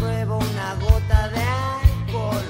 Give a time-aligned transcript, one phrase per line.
[0.00, 2.48] prueba una gota de alcohol.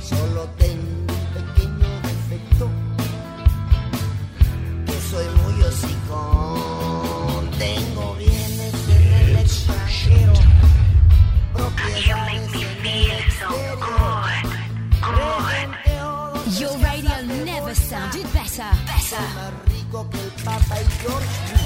[0.00, 2.70] Solo tengo un pequeño defecto,
[4.86, 7.50] que soy muy hocicón.
[7.58, 10.32] Tengo bienes en el extranjero,
[11.54, 13.76] propiedades en el exterior.
[16.58, 19.26] Your radio never sounded better, better.
[19.34, 21.65] Más rico que el Papa y George.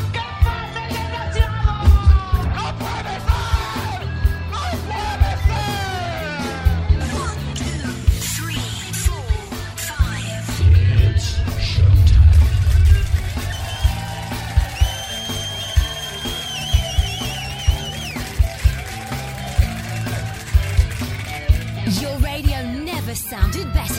[23.31, 23.90] never sounded better.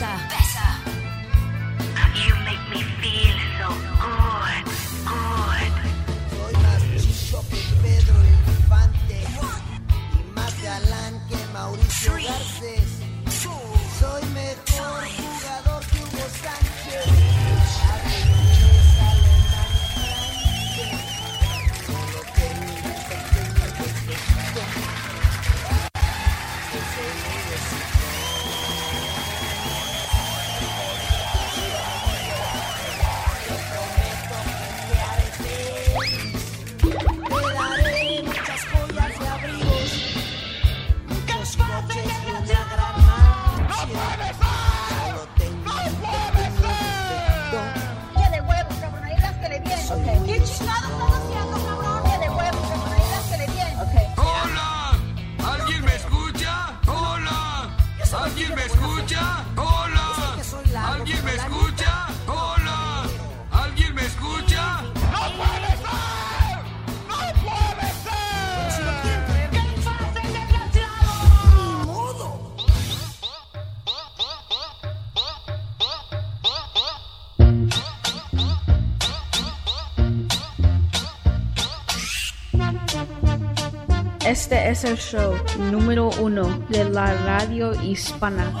[84.73, 85.35] Es el show
[85.71, 88.51] número uno de la radio hispana.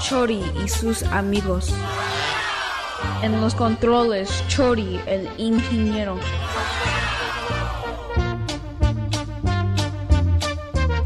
[0.00, 1.72] Chori y sus amigos.
[3.22, 6.18] En los controles, Chori, el ingeniero.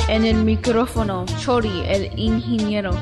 [0.09, 2.93] En el micrófono, Chori, el ingeniero.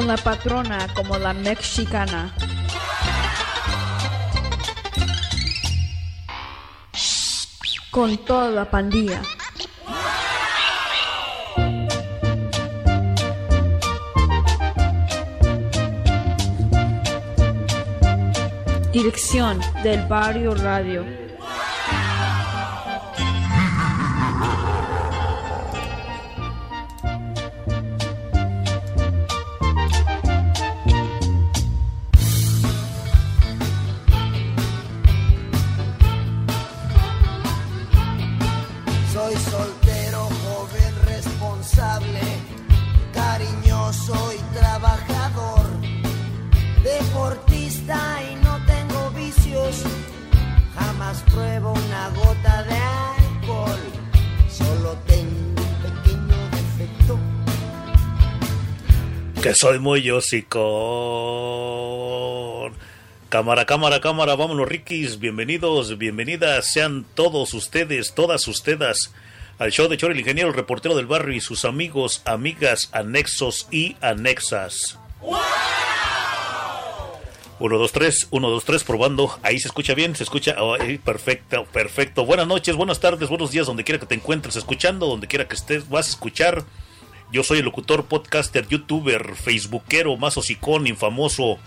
[0.00, 2.34] Con la patrona como la mexicana.
[7.90, 9.20] Con toda la pandilla.
[18.90, 21.19] Dirección del Barrio Radio.
[59.54, 60.60] Soy muy hocicón.
[63.28, 65.18] Cámara, cámara, cámara, vámonos, Rikis.
[65.18, 69.12] Bienvenidos, bienvenidas sean todos ustedes, todas ustedes,
[69.58, 73.66] al show de Chor, el ingeniero, el reportero del barrio y sus amigos, amigas, anexos
[73.70, 74.98] y anexas.
[77.58, 79.38] 1, 2, 3, 1, 2, 3, probando.
[79.42, 80.54] Ahí se escucha bien, se escucha.
[80.80, 82.24] Ay, perfecto, perfecto.
[82.24, 85.56] Buenas noches, buenas tardes, buenos días, donde quiera que te encuentres escuchando, donde quiera que
[85.56, 86.64] estés, vas a escuchar.
[87.32, 91.58] Yo soy el locutor, podcaster, youtuber, facebookero, más hocicón, infamoso,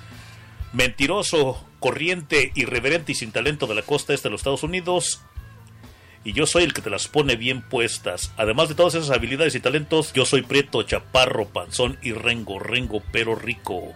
[0.74, 5.22] mentiroso, corriente, irreverente y sin talento de la costa este de los Estados Unidos.
[6.26, 8.32] Y yo soy el que te las pone bien puestas.
[8.38, 13.02] Además de todas esas habilidades y talentos, yo soy prieto, chaparro, panzón y rengo, rengo
[13.12, 13.94] pero rico.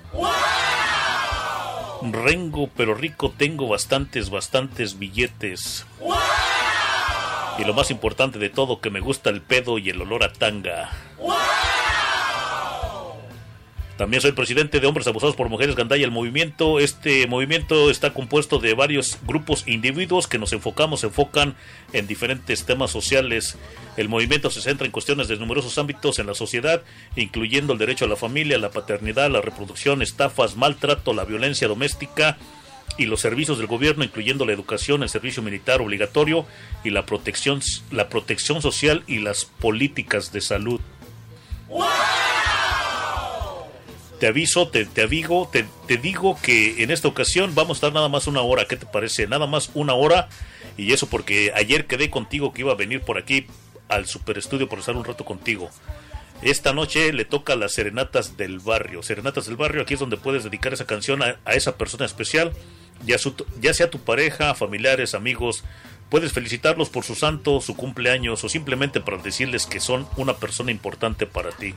[2.02, 5.86] Rengo pero rico, tengo bastantes, bastantes billetes.
[7.58, 10.32] Y lo más importante de todo, que me gusta el pedo y el olor a
[10.32, 10.92] tanga.
[13.98, 16.80] También soy presidente de Hombres Abusados por Mujeres Gandaya el Movimiento.
[16.80, 21.56] Este movimiento está compuesto de varios grupos individuos que nos enfocamos, enfocan
[21.94, 23.58] en diferentes temas sociales.
[23.98, 26.84] El movimiento se centra en cuestiones de numerosos ámbitos en la sociedad,
[27.16, 32.38] incluyendo el derecho a la familia, la paternidad, la reproducción, estafas, maltrato, la violencia doméstica
[32.98, 36.46] y los servicios del gobierno, incluyendo la educación, el servicio militar obligatorio
[36.84, 37.62] y la protección,
[37.92, 40.82] la protección social y las políticas de salud.
[44.20, 48.10] Te aviso, te, te avigo, te, digo que en esta ocasión vamos a estar nada
[48.10, 48.66] más una hora.
[48.66, 49.28] ¿Qué te parece?
[49.28, 50.28] Nada más una hora.
[50.76, 53.46] Y eso porque ayer quedé contigo que iba a venir por aquí
[53.90, 55.70] al super estudio por estar un rato contigo.
[56.42, 59.04] Esta noche le toca las serenatas del barrio.
[59.04, 62.54] Serenatas del barrio, aquí es donde puedes dedicar esa canción a esa persona especial,
[63.06, 65.64] ya, su- ya sea tu pareja, familiares, amigos.
[66.10, 70.72] Puedes felicitarlos por su santo, su cumpleaños o simplemente para decirles que son una persona
[70.72, 71.76] importante para ti.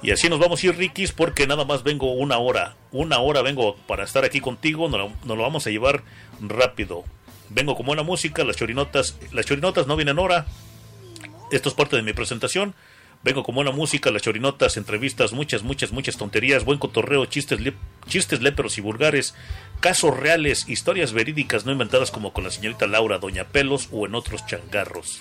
[0.00, 2.76] Y así nos vamos a ir, Rikis, porque nada más vengo una hora.
[2.92, 4.88] Una hora vengo para estar aquí contigo.
[4.88, 6.04] Nos lo, nos lo vamos a llevar
[6.40, 7.04] rápido.
[7.50, 8.44] Vengo con buena música.
[8.44, 10.46] Las chorinotas, las chorinotas no vienen hora.
[11.50, 12.74] Esto es parte de mi presentación.
[13.24, 17.74] Vengo con buena música, las chorinotas, entrevistas, muchas, muchas, muchas tonterías, buen cotorreo, chistes, lép-
[18.06, 19.34] chistes léperos y vulgares,
[19.80, 24.14] casos reales, historias verídicas no inventadas como con la señorita Laura, Doña Pelos o en
[24.14, 25.20] otros changarros.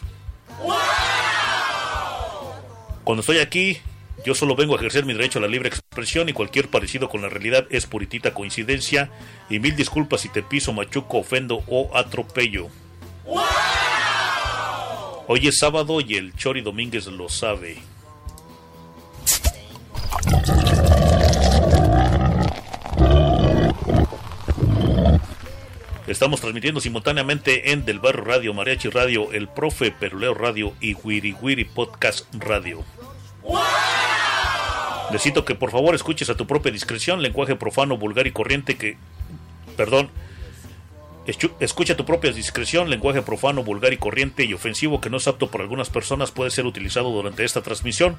[3.04, 3.80] Cuando estoy aquí,
[4.26, 7.22] yo solo vengo a ejercer mi derecho a la libre expresión y cualquier parecido con
[7.24, 9.10] la realidad es puritita coincidencia.
[9.50, 12.68] Y mil disculpas si te piso, machuco, ofendo o atropello.
[15.30, 17.78] Hoy es sábado y el Chori Domínguez lo sabe.
[26.08, 31.36] Estamos transmitiendo simultáneamente en Del Barrio Radio, Mariachi Radio, El Profe Peruleo Radio y Wiri
[31.42, 32.86] Wiri Podcast Radio.
[35.12, 38.98] Necesito que por favor escuches a tu propia discreción, lenguaje profano, vulgar y corriente que...
[39.76, 40.10] Perdón.
[41.28, 45.52] Escucha tu propia discreción, lenguaje profano, vulgar y corriente y ofensivo que no es apto
[45.52, 48.18] por algunas personas puede ser utilizado durante esta transmisión.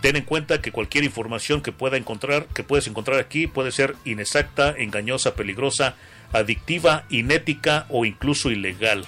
[0.00, 3.96] Ten en cuenta que cualquier información que pueda encontrar, que puedes encontrar aquí, puede ser
[4.04, 5.96] inexacta, engañosa, peligrosa,
[6.32, 9.06] adictiva, inética o incluso ilegal.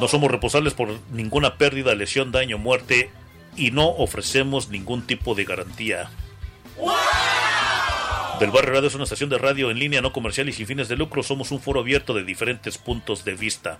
[0.00, 3.10] No somos responsables por ninguna pérdida, lesión, daño, muerte
[3.56, 6.10] y no ofrecemos ningún tipo de garantía.
[8.42, 10.88] Del Barrio Radio es una estación de radio en línea no comercial y sin fines
[10.88, 11.22] de lucro.
[11.22, 13.78] Somos un foro abierto de diferentes puntos de vista.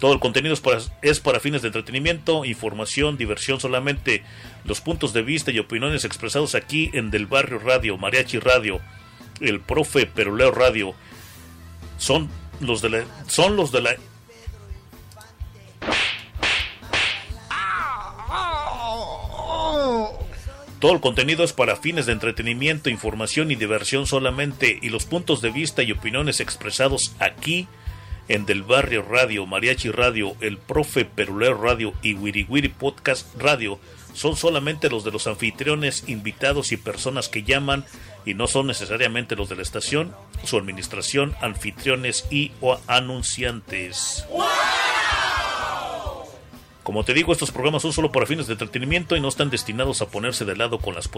[0.00, 4.22] Todo el contenido es para, es para fines de entretenimiento, información, diversión solamente.
[4.64, 8.80] Los puntos de vista y opiniones expresados aquí en Del Barrio Radio, Mariachi Radio,
[9.42, 10.94] el Profe Peruleo Radio,
[11.98, 12.30] son
[12.60, 13.96] los de la, son los de la
[20.78, 25.40] Todo el contenido es para fines de entretenimiento, información y diversión solamente y los puntos
[25.40, 27.66] de vista y opiniones expresados aquí
[28.28, 33.78] en Del Barrio Radio, Mariachi Radio, El Profe Perulero Radio y Wiri Wiri Podcast Radio
[34.16, 37.84] son solamente los de los anfitriones, invitados y personas que llaman
[38.24, 44.24] y no son necesariamente los de la estación, su administración, anfitriones y o anunciantes.
[46.86, 50.02] Como te digo, estos programas son solo para fines de entretenimiento y no están destinados
[50.02, 51.10] a ponerse de lado con las,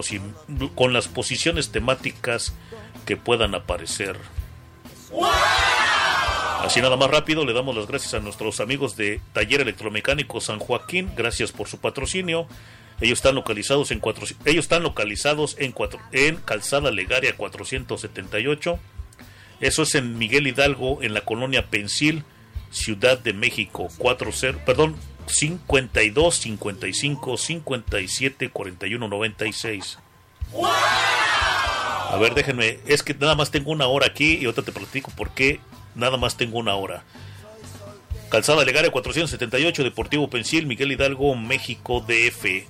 [0.75, 2.54] con las posiciones temáticas
[3.04, 4.16] que puedan aparecer.
[6.62, 10.58] Así nada más rápido, le damos las gracias a nuestros amigos de Taller Electromecánico San
[10.58, 12.46] Joaquín, gracias por su patrocinio.
[13.02, 18.78] Ellos están localizados en cuatro, ellos están localizados en cuatro, en Calzada Legaria 478.
[19.60, 22.25] Eso es en Miguel Hidalgo, en la colonia Pensil,
[22.70, 24.96] Ciudad de México, 40, perdón,
[25.28, 29.99] 52 55 57 41 96.
[32.11, 35.11] A ver, déjenme, es que nada más tengo una hora aquí y ahorita te platico
[35.11, 35.61] por qué
[35.94, 37.04] nada más tengo una hora.
[38.30, 42.66] Calzada Legaria 478, Deportivo Pensil, Miguel Hidalgo, México, DF.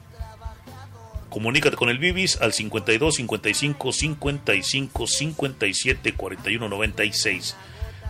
[1.31, 7.57] Comunícate con el Bibis al 52 55 55 57 41 96.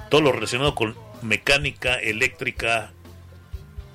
[0.09, 2.93] Todo lo relacionado con mecánica, eléctrica,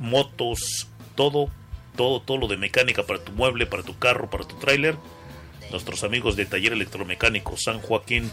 [0.04, 1.50] motos, todo,
[1.96, 4.98] todo, todo lo de mecánica para tu mueble, para tu carro, para tu tráiler.
[5.72, 8.30] Nuestros amigos de Taller Electromecánico San Joaquín.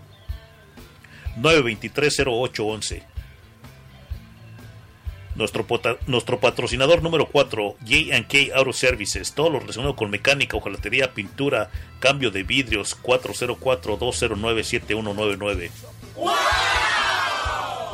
[1.37, 3.03] 923 0811.
[5.35, 5.65] Nuestro,
[6.05, 12.29] nuestro patrocinador número 4, J&K Auto Services, todo lo relacionado con mecánica, hojalatería, pintura, cambio
[12.29, 15.71] de vidrios, 404-209-7199.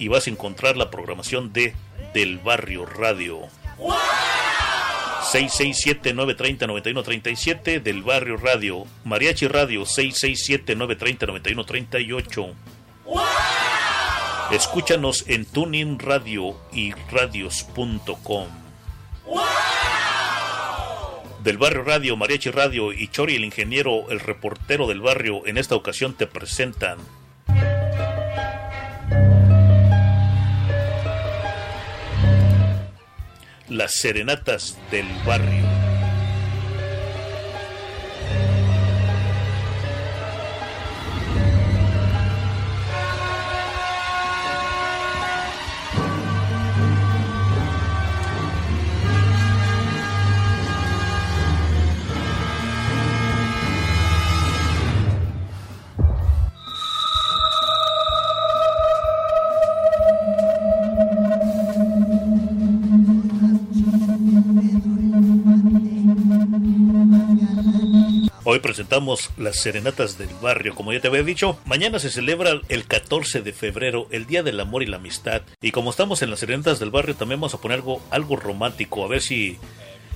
[0.00, 1.74] y vas a encontrar la programación de
[2.12, 3.40] Del Barrio Radio.
[5.32, 8.84] 667-930-9137 del Barrio Radio.
[9.04, 12.52] Mariachi Radio 667-930-9138.
[14.50, 18.61] Escúchanos en Tuning Radio y radios.com.
[21.42, 25.74] Del Barrio Radio, Mariachi Radio y Chori el ingeniero, el reportero del barrio, en esta
[25.74, 26.98] ocasión te presentan.
[33.68, 35.71] Las serenatas del barrio.
[68.62, 71.58] Presentamos las serenatas del barrio, como ya te había dicho.
[71.66, 75.42] Mañana se celebra el 14 de febrero, el Día del Amor y la Amistad.
[75.60, 79.04] Y como estamos en las serenatas del barrio, también vamos a poner algo, algo romántico,
[79.04, 79.58] a ver si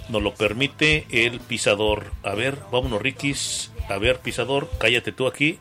[0.08, 2.12] nos lo permite el pisador.
[2.22, 3.72] A ver, vámonos, Rikis.
[3.88, 5.58] A ver, pisador, cállate tú aquí.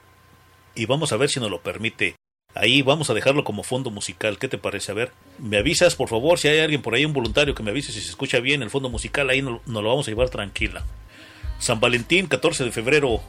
[0.75, 2.15] Y vamos a ver si nos lo permite.
[2.53, 4.37] Ahí vamos a dejarlo como fondo musical.
[4.37, 4.91] ¿Qué te parece?
[4.91, 7.71] A ver, me avisas, por favor, si hay alguien por ahí, un voluntario que me
[7.71, 9.29] avise si se escucha bien el fondo musical.
[9.29, 10.85] Ahí nos, nos lo vamos a llevar tranquila.
[11.59, 13.21] San Valentín, 14 de febrero.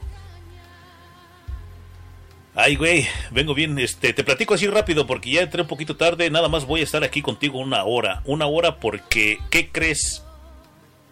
[2.55, 6.31] Ay, güey, vengo bien, este, te platico así rápido porque ya entré un poquito tarde,
[6.31, 10.25] nada más voy a estar aquí contigo una hora, una hora porque, ¿qué crees?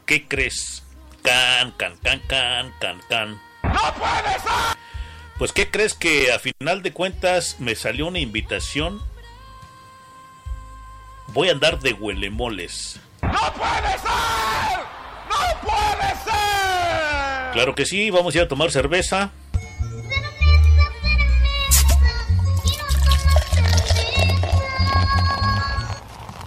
[0.07, 0.83] ¿Qué crees?
[1.23, 3.41] Can, can, can, can, can, can.
[3.63, 4.77] ¡No puede ser!
[5.39, 9.03] Pues, ¿qué crees que a final de cuentas me salió una invitación?
[11.29, 13.01] Voy a andar de huelemoles.
[13.21, 14.74] ¡No puede ser!
[17.55, 19.31] Claro que sí, vamos a ir a tomar cerveza.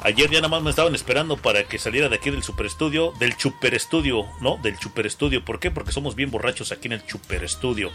[0.03, 3.13] Ayer ya nada más me estaban esperando para que saliera de aquí del super estudio,
[3.19, 4.57] del super estudio, ¿no?
[4.57, 5.43] Del super estudio.
[5.43, 5.69] ¿Por qué?
[5.69, 7.91] Porque somos bien borrachos aquí en el super estudio.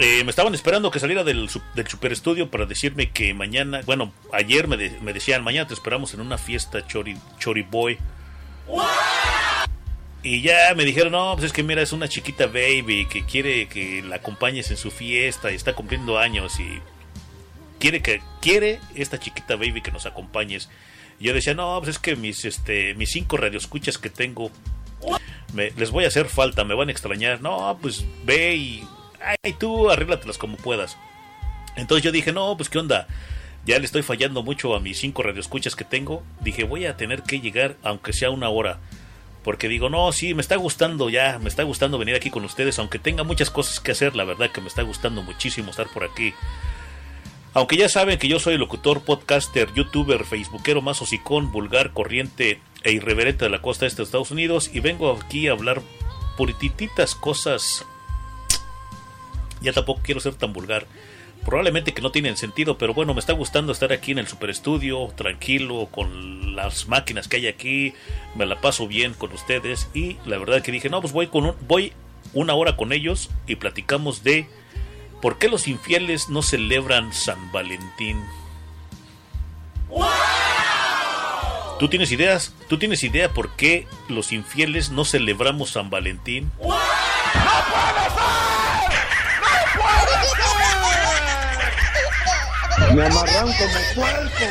[0.00, 4.12] Eh, me estaban esperando que saliera del, del super estudio para decirme que mañana, bueno,
[4.32, 7.96] ayer me, de- me decían, mañana te esperamos en una fiesta, Chori, Chori Boy.
[10.24, 13.68] Y ya me dijeron, no, pues es que mira, es una chiquita baby que quiere
[13.68, 16.80] que la acompañes en su fiesta y está cumpliendo años y
[17.78, 20.70] quiere que quiere esta chiquita baby que nos acompañes.
[21.20, 24.50] Y yo decía, no, pues es que mis este mis cinco radioescuchas que tengo
[25.52, 27.42] me- les voy a hacer falta, me van a extrañar.
[27.42, 28.84] No, pues ve y
[29.44, 30.96] ay, tú arréglatelas como puedas.
[31.76, 33.06] Entonces yo dije, no, pues qué onda.
[33.66, 36.22] Ya le estoy fallando mucho a mis cinco radioescuchas que tengo.
[36.40, 38.78] Dije, voy a tener que llegar, aunque sea una hora.
[39.44, 42.78] Porque digo, no, sí, me está gustando ya, me está gustando venir aquí con ustedes,
[42.78, 46.02] aunque tenga muchas cosas que hacer, la verdad que me está gustando muchísimo estar por
[46.02, 46.32] aquí.
[47.52, 52.92] Aunque ya saben que yo soy locutor, podcaster, youtuber, facebookero más hocicón, vulgar, corriente e
[52.92, 55.82] irreverente de la costa este de Estados Unidos y vengo aquí a hablar
[56.36, 57.84] puritititas cosas.
[59.60, 60.86] Ya tampoco quiero ser tan vulgar.
[61.44, 64.48] Probablemente que no tienen sentido, pero bueno, me está gustando estar aquí en el super
[64.48, 67.92] estudio, tranquilo, con las máquinas que hay aquí,
[68.34, 71.54] me la paso bien con ustedes y la verdad que dije, no, pues voy, con
[71.66, 71.92] voy
[72.32, 74.48] una hora con ellos y platicamos de
[75.20, 78.22] por qué los infieles no celebran San Valentín.
[81.78, 82.54] ¿Tú tienes ideas?
[82.68, 86.50] ¿Tú tienes idea por qué los infieles no celebramos San Valentín?
[86.58, 88.53] ¡No puede ser!
[92.94, 94.44] Me amarran como puerco,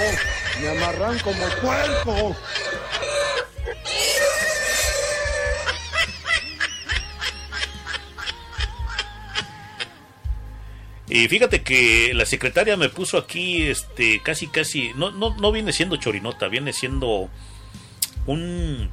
[0.62, 2.36] me amarran como puerco.
[11.08, 15.72] Y fíjate que la secretaria me puso aquí, este, casi, casi, no, no, no viene
[15.72, 17.30] siendo chorinota, viene siendo
[18.26, 18.90] un,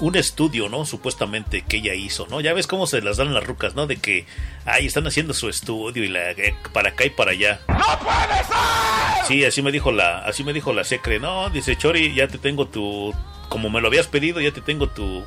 [0.00, 0.84] un estudio, ¿no?
[0.84, 2.40] Supuestamente que ella hizo, ¿no?
[2.40, 3.86] Ya ves cómo se las dan las rucas, ¿no?
[3.86, 4.26] De que,
[4.64, 7.60] ay, están haciendo su estudio y la, eh, para acá y para allá.
[7.68, 9.26] ¡No puede ser!
[9.26, 12.38] Sí, así me dijo la, así me dijo la secre, no, dice Chori, ya te
[12.38, 13.12] tengo tu,
[13.48, 15.24] como me lo habías pedido, ya te tengo tu,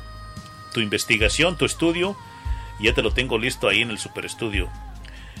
[0.72, 2.16] tu investigación, tu estudio,
[2.80, 4.70] y ya te lo tengo listo ahí en el super estudio.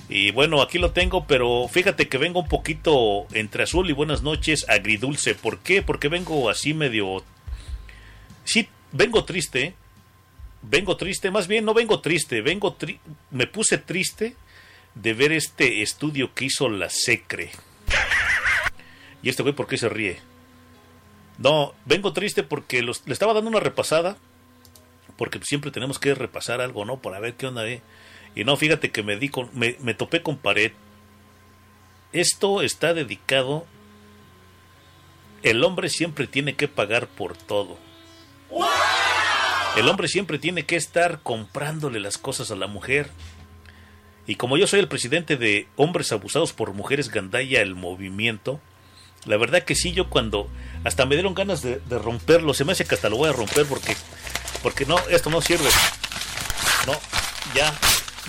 [0.08, 4.22] Y bueno, aquí lo tengo, pero fíjate que vengo un poquito entre azul y buenas
[4.22, 5.34] noches, agridulce.
[5.34, 5.80] ¿Por qué?
[5.80, 7.24] Porque vengo así medio...
[8.44, 9.74] Sí, vengo triste.
[10.62, 13.00] Vengo triste, más bien no vengo triste, vengo tri...
[13.32, 14.36] me puse triste
[14.94, 17.50] de ver este estudio que hizo la Secre.
[19.22, 20.20] Y este güey, ¿por qué se ríe?
[21.38, 23.06] No, vengo triste porque los...
[23.06, 24.16] le estaba dando una repasada.
[25.16, 26.98] Porque siempre tenemos que repasar algo, ¿no?
[27.02, 27.82] Para ver qué onda, ¿eh?
[28.34, 30.72] Y no, fíjate que me, di con, me, me topé con pared.
[32.12, 33.66] Esto está dedicado.
[35.42, 37.78] El hombre siempre tiene que pagar por todo.
[39.76, 43.10] El hombre siempre tiene que estar comprándole las cosas a la mujer.
[44.26, 48.60] Y como yo soy el presidente de Hombres Abusados por Mujeres Gandaya, el movimiento,
[49.24, 50.48] la verdad que sí, yo cuando
[50.84, 53.66] hasta me dieron ganas de, romperlo, se me hace que hasta lo voy a romper
[53.66, 53.96] porque,
[54.62, 55.68] porque no, esto no sirve.
[56.86, 56.92] No,
[57.54, 57.72] ya,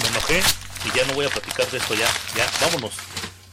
[0.01, 0.41] me enojé
[0.85, 2.93] y ya no voy a platicar de esto ya, ya, vámonos.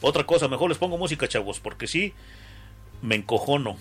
[0.01, 2.13] Otra cosa, mejor les pongo música, chavos, porque sí,
[3.01, 3.77] me encojono.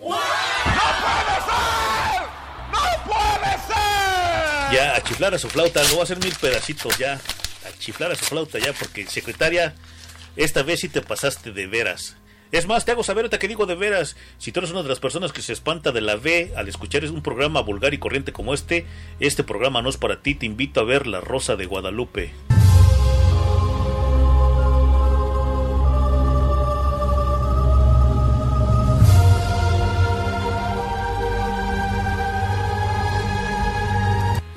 [0.00, 2.22] ¡No puede ser!
[2.72, 4.55] ¡No puede ser!
[4.72, 7.14] Ya, a chiflar a su flauta, lo voy a hacer mil pedacitos ya.
[7.14, 9.74] A chiflar a su flauta ya, porque secretaria,
[10.34, 12.16] esta vez sí te pasaste de veras.
[12.52, 14.88] Es más, te hago saber ahorita que digo de veras, si tú eres una de
[14.88, 18.32] las personas que se espanta de la V al escuchar un programa vulgar y corriente
[18.32, 18.86] como este,
[19.20, 22.32] este programa no es para ti, te invito a ver La Rosa de Guadalupe.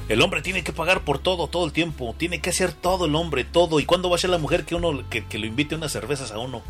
[0.10, 2.16] El hombre tiene que pagar por todo, todo el tiempo.
[2.18, 3.80] Tiene que hacer todo el hombre, todo.
[3.80, 6.32] ¿Y cuándo va a ser la mujer que uno que, que lo invite unas cervezas
[6.32, 6.64] a uno?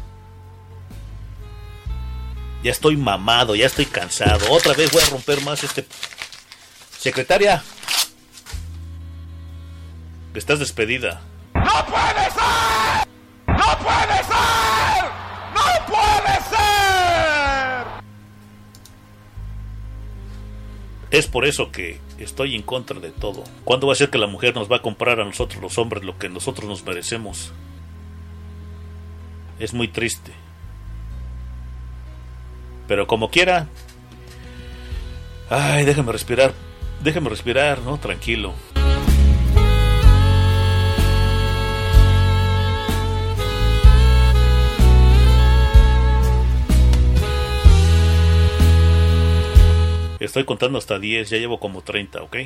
[2.62, 4.52] Ya estoy mamado, ya estoy cansado.
[4.52, 5.88] Otra vez voy a romper más este.
[6.98, 7.64] Secretaria.
[10.34, 11.22] Estás despedida.
[11.54, 13.08] ¡No puede ser!
[13.48, 15.06] ¡No puede ser!
[15.56, 17.88] ¡No puede ser!
[21.12, 23.44] Es por eso que estoy en contra de todo.
[23.64, 26.04] ¿Cuándo va a ser que la mujer nos va a comprar a nosotros los hombres
[26.04, 27.52] lo que nosotros nos merecemos?
[29.60, 30.32] Es muy triste.
[32.88, 33.68] Pero como quiera.
[35.50, 36.54] Ay, déjame respirar.
[37.04, 37.98] Déjame respirar, ¿no?
[37.98, 38.54] Tranquilo.
[50.20, 52.38] Estoy contando hasta 10, ya llevo como 30, ¿ok?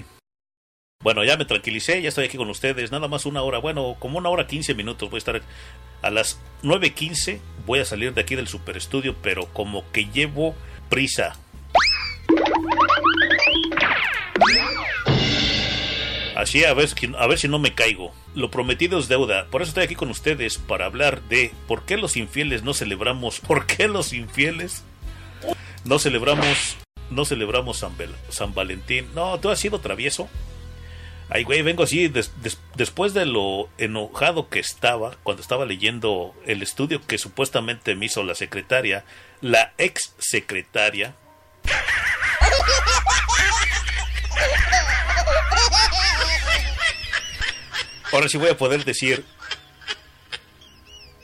[1.02, 4.20] Bueno, ya me tranquilicé, ya estoy aquí con ustedes, nada más una hora, bueno, como
[4.20, 5.42] una hora 15 minutos voy a estar
[6.02, 10.56] a las 9.15 voy a salir de aquí del super estudio, pero como que llevo
[10.90, 11.36] prisa.
[16.36, 18.12] Así a ver, a ver si no me caigo.
[18.34, 19.46] Lo prometido es deuda.
[19.48, 23.40] Por eso estoy aquí con ustedes para hablar de por qué los infieles no celebramos.
[23.40, 24.84] ¿Por qué los infieles
[25.86, 26.78] no celebramos
[27.14, 27.94] no celebramos San,
[28.30, 29.08] San Valentín.
[29.14, 30.30] No, tú has sido travieso.
[31.30, 32.12] Ay, güey, vengo así
[32.76, 38.24] después de lo enojado que estaba cuando estaba leyendo el estudio que supuestamente me hizo
[38.24, 39.06] la secretaria,
[39.42, 41.16] la ex secretaria.
[48.12, 49.26] Ahora sí voy a poder decir,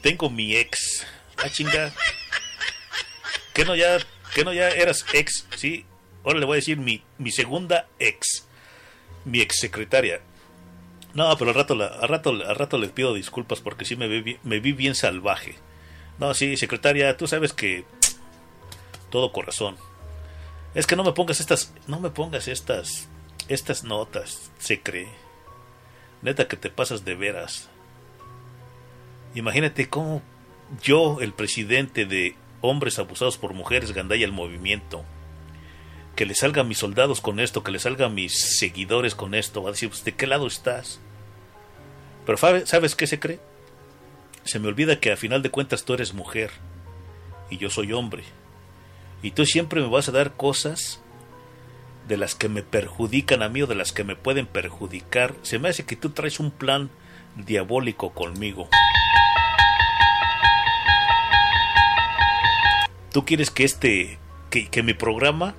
[0.02, 1.06] tengo mi ex.
[1.38, 1.94] Ah, chinga.
[3.54, 4.00] ¿Qué no ya
[4.34, 5.46] que no ya eras ex?
[5.56, 5.86] Sí.
[6.24, 8.48] Ahora le voy a decir mi, mi segunda ex.
[9.26, 10.22] Mi ex secretaria.
[11.14, 14.08] No, pero al rato, la, al rato, al rato les pido disculpas porque sí me
[14.08, 15.56] vi, me vi bien salvaje.
[16.20, 17.86] No, sí, secretaria, tú sabes que
[19.10, 19.78] todo corazón.
[20.76, 23.08] Es que no me pongas estas, no me pongas estas,
[23.48, 25.10] estas notas, se cree.
[26.22, 27.70] Neta que te pasas de veras.
[29.34, 30.22] Imagínate cómo
[30.82, 35.04] yo, el presidente de hombres abusados por mujeres, gandalla el movimiento,
[36.16, 39.36] que le salga a mis soldados con esto, que le salga a mis seguidores con
[39.36, 41.00] esto, va a decir, ¿de qué lado estás?
[42.26, 43.40] Pero ¿sabes qué se cree?
[44.44, 46.52] Se me olvida que a final de cuentas tú eres mujer
[47.50, 48.24] y yo soy hombre.
[49.22, 51.02] Y tú siempre me vas a dar cosas
[52.08, 55.36] de las que me perjudican a mí o de las que me pueden perjudicar.
[55.42, 56.90] Se me hace que tú traes un plan
[57.36, 58.70] diabólico conmigo.
[63.12, 64.20] Tú quieres que este,
[64.50, 65.56] que, que mi programa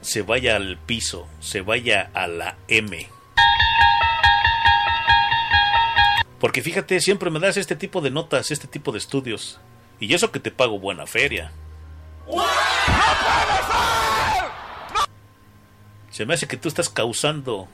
[0.00, 3.08] se vaya al piso, se vaya a la M.
[6.38, 9.60] Porque fíjate, siempre me das este tipo de notas, este tipo de estudios.
[10.00, 11.52] Y eso que te pago buena feria.
[16.10, 17.68] Se me hace que tú estás causando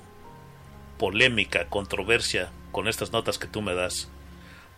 [0.99, 4.09] polémica, controversia con estas notas que tú me das.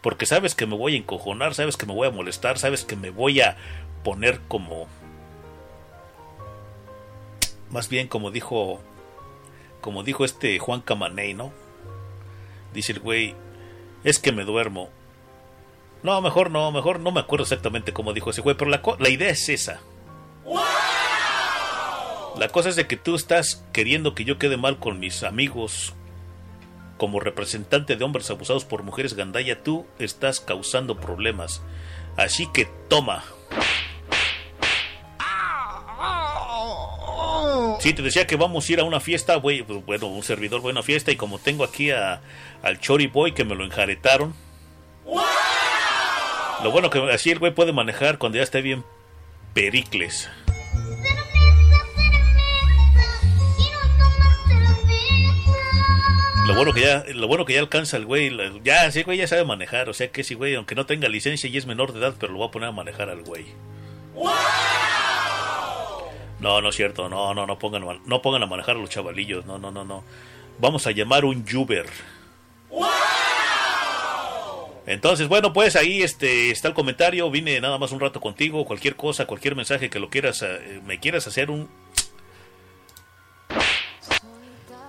[0.02, 2.96] Porque sabes que me voy a encojonar, sabes que me voy a molestar, sabes que
[2.96, 3.56] me voy a
[4.04, 4.87] poner como...
[7.70, 8.80] Más bien como dijo...
[9.80, 11.52] Como dijo este Juan Camaney, ¿no?
[12.72, 13.34] Dice el güey,
[14.04, 14.90] es que me duermo.
[16.02, 19.08] No, mejor no, mejor no me acuerdo exactamente cómo dijo ese güey, pero la, la
[19.08, 19.80] idea es esa.
[22.38, 25.94] La cosa es de que tú estás queriendo que yo quede mal con mis amigos.
[26.98, 31.62] Como representante de hombres abusados por mujeres gandaya, tú estás causando problemas.
[32.16, 33.24] Así que toma.
[37.80, 40.82] Sí, te decía que vamos a ir a una fiesta, güey, bueno, un servidor buena
[40.82, 42.20] fiesta y como tengo aquí a,
[42.62, 44.34] al Chori Boy que me lo enjaretaron.
[46.64, 48.84] Lo bueno que así el güey puede manejar cuando ya esté bien
[49.54, 50.28] pericles.
[56.48, 58.34] Lo bueno que ya, lo bueno que ya alcanza el güey,
[58.64, 61.50] ya, sí, güey ya sabe manejar, o sea que sí, güey, aunque no tenga licencia
[61.50, 63.44] y es menor de edad, pero lo va a poner a manejar al güey.
[66.40, 69.44] No, no es cierto, no, no, no pongan, no pongan a manejar a los chavalillos,
[69.44, 70.04] no, no, no, no.
[70.58, 71.87] Vamos a llamar un Uber.
[74.87, 77.30] Entonces, bueno, pues ahí este está el comentario.
[77.30, 78.64] Vine nada más un rato contigo.
[78.64, 81.68] Cualquier cosa, cualquier mensaje que lo quieras, eh, me quieras hacer un.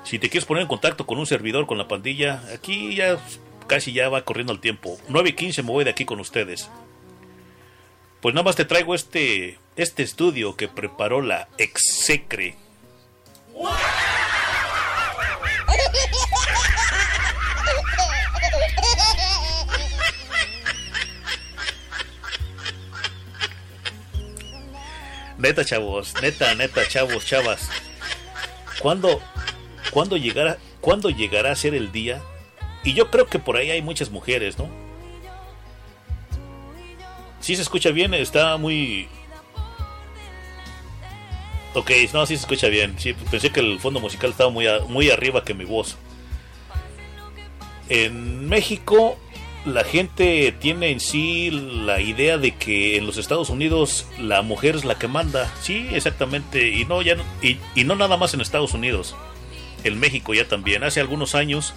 [0.10, 3.20] Si te quieres poner en contacto con un servidor, con la pandilla, aquí ya
[3.68, 4.98] casi ya va corriendo el tiempo.
[5.08, 6.68] 9 y 15 me voy de aquí con ustedes.
[8.20, 12.56] Pues nada más te traigo este, este estudio que preparó la Execre.
[25.38, 27.70] Neta, chavos, neta, neta, chavos, chavas.
[28.80, 29.22] ¿Cuándo,
[29.92, 32.22] cuándo, llegará, ¿Cuándo llegará a ser el día?
[32.84, 34.70] Y yo creo que por ahí hay muchas mujeres, ¿no?
[37.40, 39.08] Si se escucha bien, está muy...
[41.74, 42.96] Ok, no, sí se escucha bien.
[43.30, 45.98] Pensé que el fondo musical estaba muy, muy arriba que mi voz.
[47.90, 49.18] En México
[49.66, 54.76] la gente tiene en sí la idea de que en los Estados Unidos la mujer
[54.76, 55.52] es la que manda.
[55.62, 56.70] Sí, exactamente.
[56.70, 59.16] Y no, ya, y no nada más en Estados Unidos.
[59.84, 60.84] En México ya también.
[60.84, 61.74] Hace algunos años,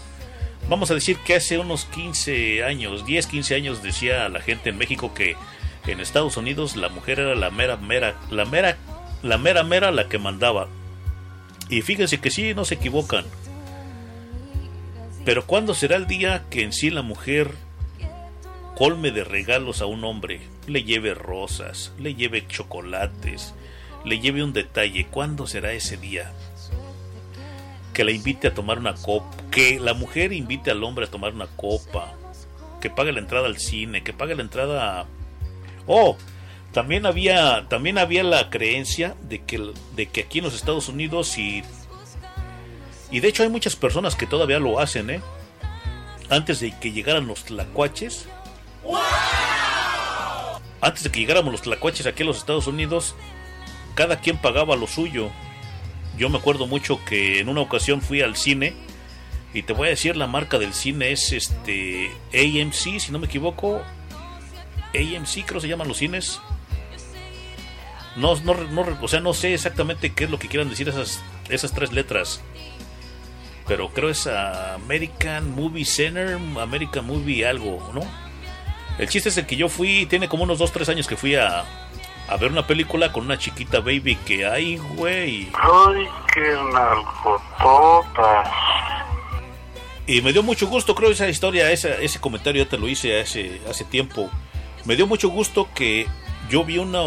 [0.69, 4.79] vamos a decir que hace unos 15 años, 10, 15 años decía la gente en
[4.79, 5.37] México que
[5.87, 8.77] en Estados Unidos la mujer era la mera, mera, la mera,
[9.23, 10.69] la mera, mera la que mandaba.
[11.69, 13.25] Y fíjense que sí, no se equivocan.
[15.25, 17.53] Pero ¿cuándo será el día que en sí la mujer
[18.75, 23.55] colme de regalos a un hombre, le lleve rosas, le lleve chocolates,
[24.05, 25.07] le lleve un detalle.
[25.07, 26.33] ¿Cuándo será ese día?
[27.93, 31.35] Que la invite a tomar una copa, que la mujer invite al hombre a tomar
[31.35, 32.15] una copa,
[32.81, 35.07] que pague la entrada al cine, que pague la entrada.
[35.87, 36.17] Oh,
[36.73, 41.37] también había, también había la creencia de que, de que aquí en los Estados Unidos
[41.39, 41.63] y...
[43.11, 45.21] Y de hecho hay muchas personas que todavía lo hacen, ¿eh?
[46.31, 48.27] Antes de que llegaran los tlacuaches,
[50.81, 53.15] antes de que llegáramos los tlacuaches aquí a los Estados Unidos,
[53.95, 55.31] cada quien pagaba lo suyo.
[56.16, 58.75] Yo me acuerdo mucho que en una ocasión fui al cine
[59.55, 63.27] Y te voy a decir, la marca del cine es este AMC, si no me
[63.27, 63.83] equivoco.
[64.94, 66.40] AMC creo se llaman los cines.
[68.16, 71.20] No, no, no, o sea, no sé exactamente qué es lo que quieran decir esas,
[71.48, 72.42] esas tres letras.
[73.66, 78.03] Pero creo es American Movie Center, American Movie algo, ¿no?
[78.98, 81.64] El chiste es el que yo fui, tiene como unos 2-3 años que fui a,
[82.33, 85.51] a ver una película con una chiquita baby que hay, güey.
[85.53, 88.49] Ay, qué narcototas.
[90.07, 93.21] Y me dio mucho gusto, creo, esa historia, ese, ese comentario ya te lo hice
[93.21, 94.31] hace, hace tiempo.
[94.87, 96.07] Me dio mucho gusto que
[96.49, 97.03] yo vi una,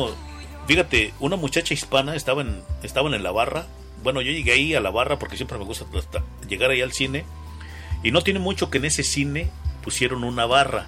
[0.68, 3.66] fíjate, una muchacha hispana, estaban, estaban en la barra.
[4.04, 5.86] Bueno, yo llegué ahí a la barra porque siempre me gusta
[6.48, 7.26] llegar ahí al cine.
[8.04, 9.50] Y no tiene mucho que en ese cine
[9.82, 10.86] pusieron una barra.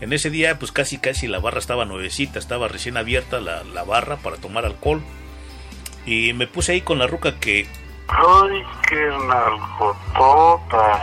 [0.00, 3.84] En ese día, pues casi casi la barra estaba nuevecita, estaba recién abierta la, la
[3.84, 5.02] barra para tomar alcohol.
[6.06, 7.66] Y me puse ahí con la ruca que
[8.12, 11.00] Ay, qué narcototas.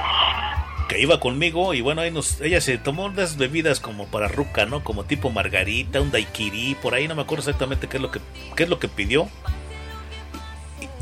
[0.89, 4.65] Que iba conmigo y bueno, ahí nos, ella se tomó unas bebidas como para ruca,
[4.65, 4.83] ¿no?
[4.83, 8.19] Como tipo margarita, un daiquiri, por ahí no me acuerdo exactamente qué es lo que,
[8.55, 9.29] qué es lo que pidió.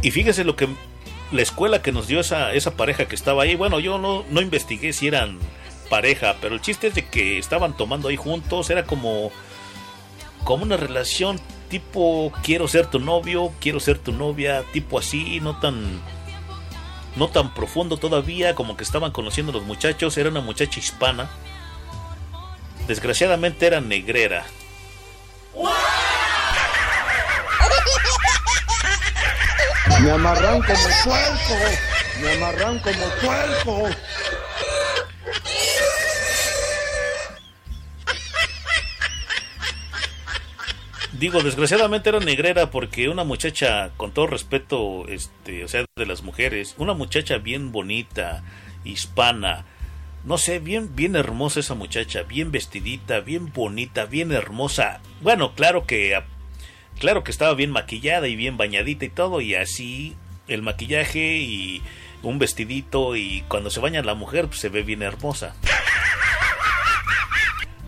[0.02, 0.68] Y, y fíjese lo que
[1.32, 4.42] la escuela que nos dio esa, esa pareja que estaba ahí, bueno, yo no, no
[4.42, 5.40] investigué si eran
[5.90, 9.32] pareja, pero el chiste es de que estaban tomando ahí juntos, era como,
[10.44, 15.60] como una relación tipo quiero ser tu novio, quiero ser tu novia, tipo así, no
[15.60, 16.02] tan
[17.16, 21.30] no tan profundo todavía, como que estaban conociendo los muchachos, era una muchacha hispana.
[22.88, 24.46] Desgraciadamente era negrera.
[30.02, 31.56] Me amarran como cuerpo,
[32.22, 33.90] me amarran como cuerpo.
[41.20, 46.24] Digo, desgraciadamente era negrera porque una muchacha, con todo respeto, este, o sea, de las
[46.24, 48.44] mujeres, una muchacha bien bonita,
[48.84, 49.66] hispana,
[50.24, 55.02] no sé, bien, bien hermosa esa muchacha, bien vestidita, bien bonita, bien hermosa.
[55.22, 56.20] Bueno, claro que,
[57.00, 60.16] claro que estaba bien maquillada y bien bañadita y todo, y así
[60.48, 61.82] el maquillaje y
[62.24, 65.56] un vestidito y cuando se baña la mujer pues, se ve bien hermosa.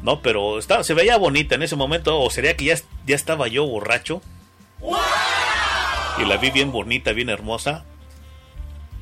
[0.08, 2.18] No, pero estaba, se veía bonita en ese momento.
[2.22, 4.22] O sería que ya, ya estaba yo borracho.
[6.18, 7.84] Y la vi bien bonita, bien hermosa.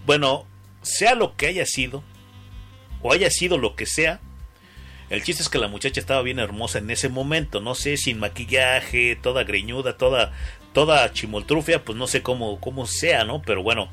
[0.07, 0.47] Bueno,
[0.81, 2.01] sea lo que haya sido,
[3.03, 4.19] o haya sido lo que sea,
[5.11, 7.61] el chiste es que la muchacha estaba bien hermosa en ese momento.
[7.61, 10.33] No sé, sin maquillaje, toda greñuda, toda,
[10.73, 13.43] toda chimoltrufia, pues no sé cómo, cómo sea, ¿no?
[13.43, 13.89] Pero bueno,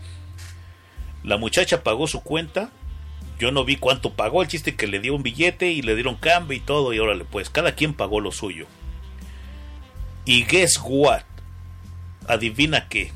[1.25, 2.71] la muchacha pagó su cuenta
[3.43, 6.15] yo no vi cuánto pagó, el chiste que le dio un billete y le dieron
[6.15, 8.69] cambio y todo, y órale, pues cada quien pagó lo suyo.
[10.25, 11.25] Y guess what?
[12.29, 13.11] Adivina qué.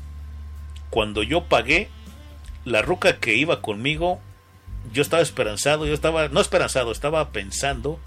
[0.89, 1.87] Cuando yo pagué,
[2.65, 4.19] la ruca que iba conmigo,
[4.91, 7.97] yo estaba esperanzado, yo estaba, no esperanzado, estaba pensando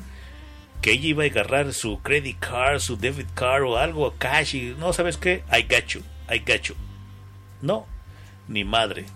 [0.83, 4.75] que ella iba a agarrar su credit card, su debit card o algo, cash, y
[4.79, 6.75] no sabes qué, I got you, I got you.
[7.63, 7.87] No,
[8.47, 9.07] ni madre.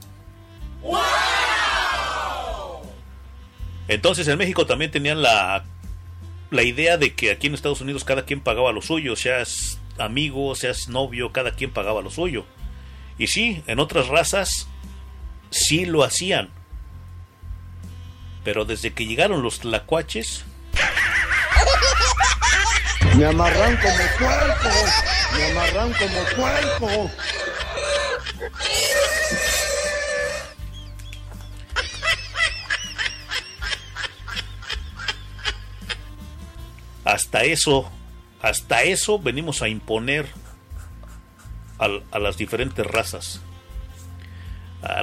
[3.88, 5.64] Entonces en México también tenían la,
[6.50, 10.54] la idea de que aquí en Estados Unidos cada quien pagaba lo suyo, seas amigo,
[10.54, 12.44] seas novio, cada quien pagaba lo suyo.
[13.18, 14.66] Y sí, en otras razas
[15.50, 16.50] sí lo hacían.
[18.42, 20.44] Pero desde que llegaron los tlacuaches...
[23.16, 24.68] Me amarran como cuerpo,
[25.36, 27.12] me amarran como cuerpo.
[37.04, 37.90] Hasta eso,
[38.40, 40.26] hasta eso venimos a imponer
[41.78, 43.40] a, las diferentes razas,
[44.82, 45.02] a,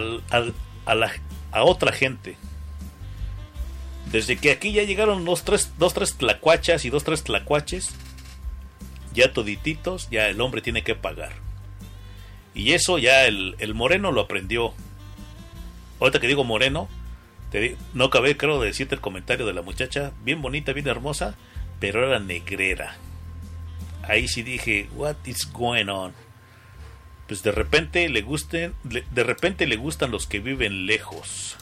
[1.52, 2.38] a otra gente.
[4.12, 7.92] Desde que aquí ya llegaron dos tres, dos, tres tlacuachas y dos, tres tlacuaches,
[9.14, 11.34] ya todititos, ya el hombre tiene que pagar.
[12.54, 14.74] Y eso ya el, el moreno lo aprendió.
[16.00, 16.90] Ahorita que digo moreno,
[17.52, 21.36] te, no cabe, creo, de decirte el comentario de la muchacha, bien bonita, bien hermosa,
[21.82, 22.96] pero era negrera.
[24.04, 26.14] Ahí sí dije, what is going on?
[27.28, 31.58] Pues de repente le gusten, de repente le gustan los que viven lejos.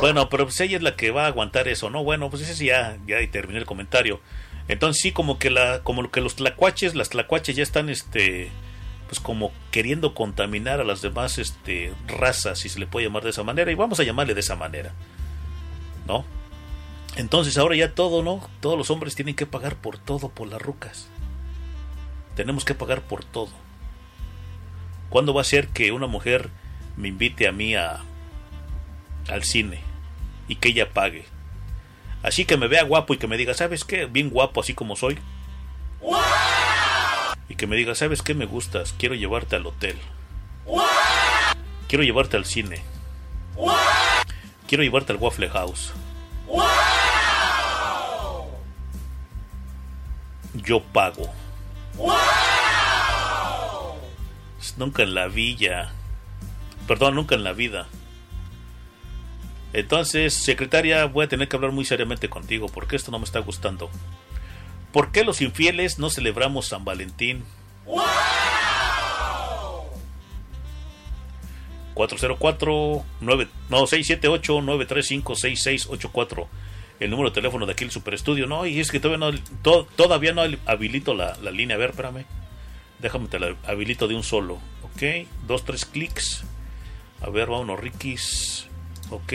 [0.00, 2.02] Bueno, pero pues ella es la que va a aguantar eso, ¿no?
[2.02, 4.20] Bueno, pues ese sí ya, ya terminé el comentario.
[4.68, 8.50] Entonces sí, como que la, como que los tlacuaches, las tlacuaches ya están, este,
[9.08, 13.30] pues como queriendo contaminar a las demás, este, razas, si se le puede llamar de
[13.30, 14.94] esa manera, y vamos a llamarle de esa manera.
[16.06, 16.24] ¿No?
[17.16, 18.48] Entonces ahora ya todo, ¿no?
[18.60, 21.08] Todos los hombres tienen que pagar por todo, por las rucas.
[22.34, 23.50] Tenemos que pagar por todo.
[25.08, 26.50] ¿Cuándo va a ser que una mujer
[26.96, 28.00] me invite a mí a,
[29.28, 29.80] al cine
[30.48, 31.24] y que ella pague?
[32.24, 34.06] Así que me vea guapo y que me diga, ¿sabes qué?
[34.06, 35.18] Bien guapo así como soy.
[37.48, 38.94] Y que me diga, ¿sabes qué me gustas?
[38.98, 39.96] Quiero llevarte al hotel.
[41.86, 42.82] Quiero llevarte al cine.
[44.74, 45.92] Quiero llevarte al Waffle House.
[50.54, 51.32] Yo pago.
[54.76, 55.92] Nunca en la villa.
[56.88, 57.86] Perdón, nunca en la vida.
[59.72, 63.38] Entonces, secretaria, voy a tener que hablar muy seriamente contigo porque esto no me está
[63.38, 63.90] gustando.
[64.90, 67.44] ¿Por qué los infieles no celebramos San Valentín?
[71.94, 76.48] 404 9, no 678 935 6684
[77.00, 78.46] el número de teléfono de aquí el super estudio.
[78.46, 81.76] No y es que todavía no to, todavía no habilito la, la, línea.
[81.76, 82.24] A ver espérame.
[82.98, 84.58] Déjame te la habilito de un solo.
[84.82, 86.44] Ok dos tres clics.
[87.20, 88.68] A ver vámonos Rikis.
[89.10, 89.32] Ok.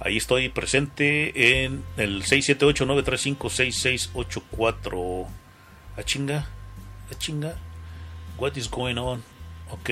[0.00, 5.26] Ahí estoy presente en el 678 935 6684
[5.96, 6.48] a chinga
[7.10, 7.56] a chinga.
[8.38, 9.22] What is going on
[9.70, 9.90] Ok.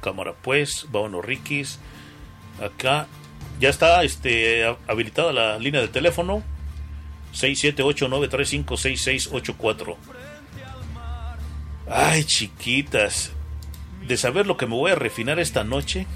[0.00, 1.78] Cámara pues, vámonos Rikis.
[2.62, 3.06] Acá
[3.58, 6.44] ya está este, habilitada la línea de teléfono.
[7.32, 9.96] 678-935-6684.
[11.88, 13.32] Ay, chiquitas.
[14.06, 16.06] De saber lo que me voy a refinar esta noche.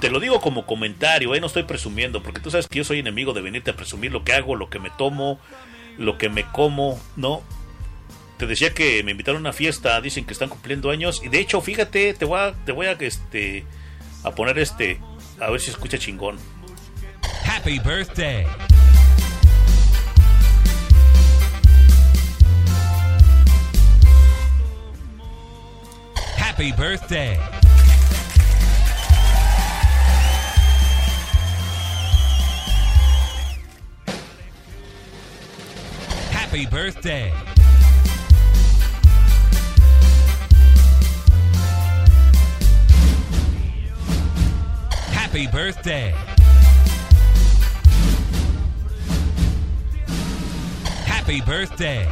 [0.00, 1.40] Te lo digo como comentario, ¿eh?
[1.40, 4.24] no estoy presumiendo, porque tú sabes que yo soy enemigo de venirte a presumir lo
[4.24, 5.38] que hago, lo que me tomo,
[5.98, 7.42] lo que me como, ¿no?
[8.38, 11.38] Te decía que me invitaron a una fiesta, dicen que están cumpliendo años, y de
[11.38, 13.66] hecho, fíjate, te voy a, te voy a, este,
[14.24, 14.98] a poner este,
[15.38, 16.38] a ver si escucha chingón.
[17.44, 18.46] Happy birthday.
[26.38, 27.59] Happy birthday.
[36.50, 37.32] Happy birthday.
[45.12, 46.12] Happy birthday.
[51.06, 52.04] Happy birthday.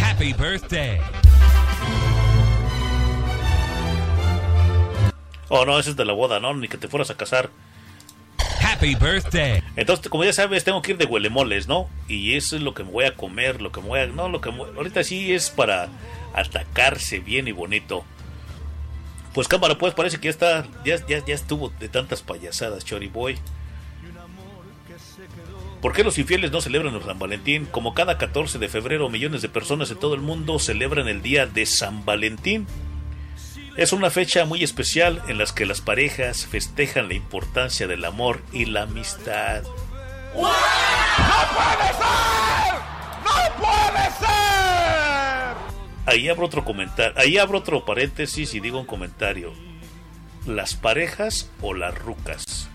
[0.00, 1.00] Happy birthday.
[5.50, 6.52] Oh, no, ese es de la boda, ¿no?
[6.54, 7.48] Ni que te fueras a casar.
[8.60, 9.62] Happy birthday.
[9.80, 11.88] Entonces, como ya sabes, tengo que ir de huelemoles, ¿no?
[12.06, 14.06] Y eso es lo que me voy a comer, lo que me voy a...
[14.08, 14.58] No, lo que me...
[14.58, 15.88] ahorita sí es para
[16.34, 18.04] atacarse bien y bonito.
[19.32, 23.08] Pues cámara, pues parece que ya está, ya, ya, ya estuvo de tantas payasadas, Chori
[23.08, 23.38] Boy.
[25.80, 27.64] ¿Por qué los infieles no celebran el San Valentín?
[27.64, 31.46] Como cada 14 de febrero, millones de personas en todo el mundo celebran el día
[31.46, 32.66] de San Valentín.
[33.76, 38.42] Es una fecha muy especial en las que las parejas festejan la importancia del amor
[38.52, 39.62] y la amistad.
[40.34, 40.40] ¡No
[41.54, 42.74] puede ser!
[43.24, 45.56] ¡No puede ser!
[46.06, 49.52] Ahí abro otro comentario, ahí abro otro paréntesis y digo un comentario.
[50.46, 52.68] ¿Las parejas o las rucas?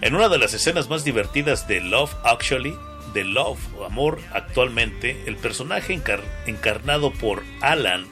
[0.00, 2.76] En una de las escenas más divertidas de Love Actually,
[3.12, 6.00] de Love o Amor actualmente, el personaje
[6.46, 8.06] encarnado por Alan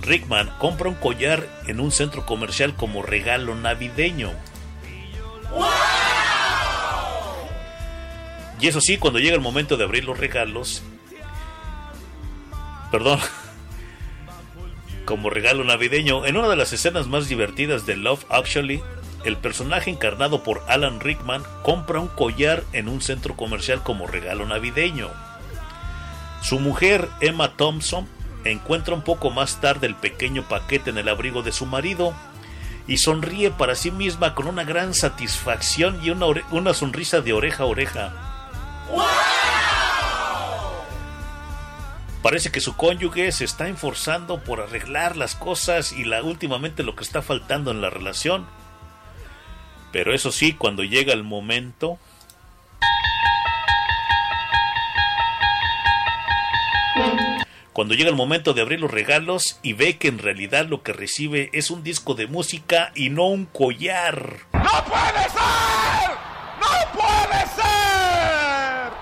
[0.00, 4.32] Rickman compra un collar en un centro comercial como regalo navideño.
[8.60, 10.82] Y eso sí, cuando llega el momento de abrir los regalos,
[12.90, 13.18] perdón,
[15.04, 18.82] como regalo navideño, en una de las escenas más divertidas de Love Actually,
[19.24, 24.46] el personaje encarnado por Alan Rickman compra un collar en un centro comercial como regalo
[24.46, 25.10] navideño.
[26.40, 28.08] Su mujer, Emma Thompson,
[28.44, 32.14] encuentra un poco más tarde el pequeño paquete en el abrigo de su marido
[32.88, 37.62] y sonríe para sí misma con una gran satisfacción y una, una sonrisa de oreja
[37.62, 38.12] a oreja.
[42.22, 46.94] Parece que su cónyuge se está enforzando por arreglar las cosas y la últimamente lo
[46.94, 48.46] que está faltando en la relación
[49.92, 51.98] pero eso sí, cuando llega el momento...
[57.72, 60.92] Cuando llega el momento de abrir los regalos y ve que en realidad lo que
[60.92, 64.40] recibe es un disco de música y no un collar.
[64.52, 66.10] ¡No puede ser!
[66.60, 68.92] ¡No puede ser!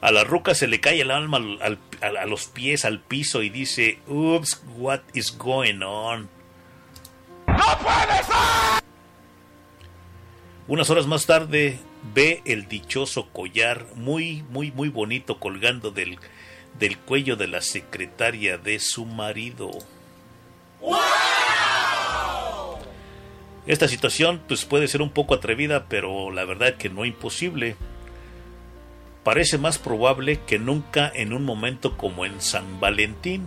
[0.00, 2.98] A la ruca se le cae el alma al- al- al- a los pies, al
[3.00, 6.28] piso y dice, Oops, what is going on?
[7.46, 8.87] ¡No puede ser!
[10.68, 11.78] Unas horas más tarde
[12.14, 16.18] ve el dichoso collar muy, muy, muy bonito colgando del,
[16.78, 19.70] del cuello de la secretaria de su marido.
[23.66, 27.76] Esta situación pues puede ser un poco atrevida, pero la verdad que no imposible.
[29.24, 33.46] Parece más probable que nunca en un momento como en San Valentín.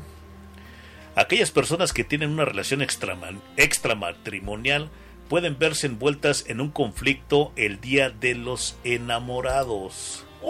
[1.15, 4.89] Aquellas personas que tienen una relación extrama- extramatrimonial
[5.31, 10.25] pueden verse envueltas en un conflicto el día de los enamorados.
[10.41, 10.49] ¡No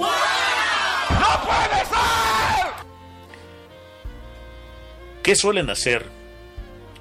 [1.46, 2.66] puede ser!
[5.22, 6.10] ¿Qué suelen hacer?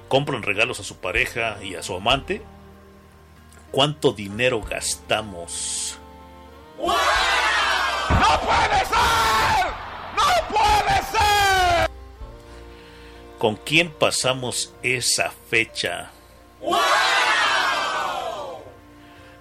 [0.09, 2.43] ¿Compran regalos a su pareja y a su amante?
[3.71, 5.97] ¿Cuánto dinero gastamos?
[6.77, 6.85] ¡No
[8.41, 9.65] puede ser!
[10.15, 11.89] ¡No puede ser!
[13.39, 16.11] ¿Con quién pasamos esa fecha?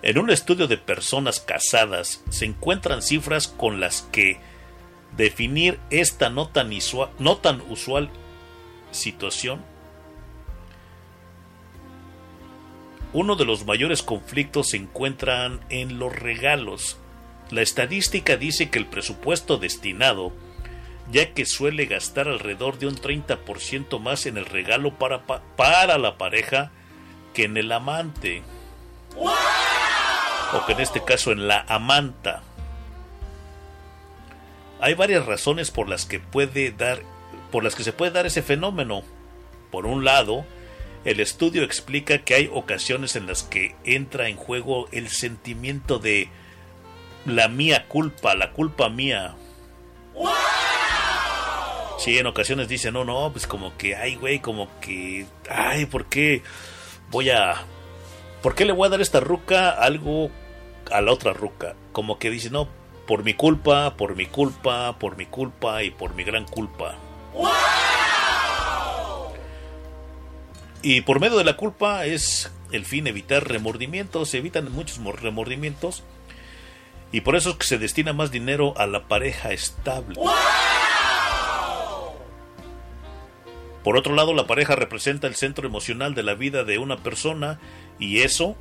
[0.02, 4.38] En un estudio de personas casadas se encuentran cifras con las que
[5.16, 6.70] definir esta no tan,
[7.18, 8.08] no tan usual
[8.92, 9.62] situación.
[13.12, 16.96] Uno de los mayores conflictos se encuentran en los regalos.
[17.50, 20.32] La estadística dice que el presupuesto destinado
[21.10, 25.98] ya que suele gastar alrededor de un 30% más en el regalo para, pa- para
[25.98, 26.70] la pareja
[27.34, 28.44] que en el amante.
[30.54, 32.42] O que en este caso en la amanta.
[34.80, 37.00] Hay varias razones por las que puede dar
[37.50, 39.02] por las que se puede dar ese fenómeno.
[39.70, 40.44] Por un lado,
[41.04, 46.28] el estudio explica que hay ocasiones en las que entra en juego el sentimiento de
[47.26, 49.34] la mía culpa, la culpa mía.
[51.98, 56.06] Sí, en ocasiones dicen, no, no, pues como que, ay, güey, como que, ay, ¿por
[56.06, 56.42] qué
[57.10, 57.56] voy a,
[58.42, 60.30] por qué le voy a dar esta ruca algo
[60.92, 61.74] a la otra ruca?
[61.92, 62.68] Como que dice, no,
[63.06, 66.96] por mi culpa, por mi culpa, por mi culpa y por mi gran culpa.
[70.82, 75.20] Y por medio de la culpa es el fin evitar remordimientos, se evitan muchos mor-
[75.22, 76.02] remordimientos
[77.12, 80.14] y por eso es que se destina más dinero a la pareja estable.
[83.84, 87.58] Por otro lado, la pareja representa el centro emocional de la vida de una persona
[87.98, 88.56] y eso,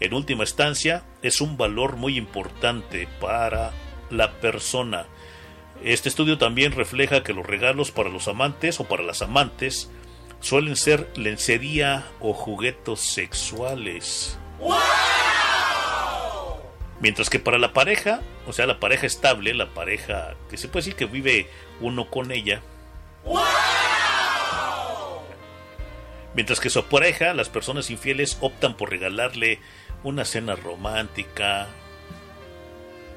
[0.00, 3.72] en última instancia, es un valor muy importante para
[4.10, 5.06] la persona.
[5.82, 9.90] Este estudio también refleja que los regalos para los amantes o para las amantes
[10.40, 14.38] suelen ser lencería o juguetos sexuales.
[17.00, 20.84] Mientras que para la pareja, o sea, la pareja estable, la pareja que se puede
[20.84, 21.48] decir que vive
[21.80, 22.60] uno con ella,
[26.34, 29.60] mientras que su pareja, las personas infieles optan por regalarle
[30.02, 31.68] una cena romántica,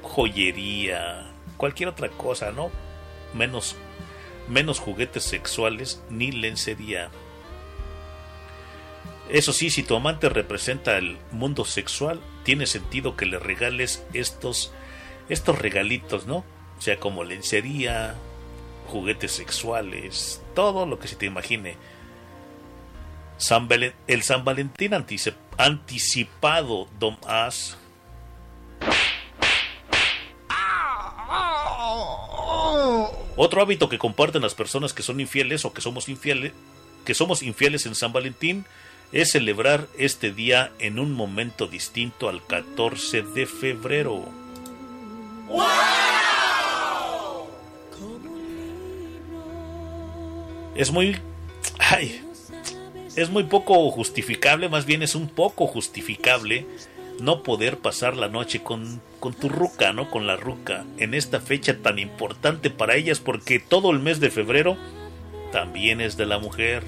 [0.02, 2.70] joyería, cualquier otra cosa, ¿no?
[3.34, 3.76] Menos,
[4.48, 7.10] menos juguetes sexuales ni lencería.
[9.28, 14.72] Eso sí, si tu amante representa el mundo sexual, tiene sentido que le regales estos,
[15.28, 16.44] estos regalitos, ¿no?
[16.78, 18.16] O sea, como lencería,
[18.88, 21.76] juguetes sexuales, todo lo que se te imagine.
[24.06, 24.94] El San Valentín
[25.56, 27.76] anticipado, Dom As.
[33.36, 36.52] Otro hábito que comparten las personas que son infieles o que somos infieles,
[37.04, 38.66] que somos infieles en San Valentín
[39.12, 44.24] es celebrar este día en un momento distinto al 14 de febrero.
[50.74, 51.18] Es muy
[51.78, 52.22] ay,
[53.16, 56.66] es muy poco justificable, más bien es un poco justificable
[57.20, 60.10] no poder pasar la noche con, con tu ruca, ¿no?
[60.10, 64.30] Con la ruca, en esta fecha tan importante para ellas, porque todo el mes de
[64.30, 64.76] febrero
[65.52, 66.84] también es de la mujer.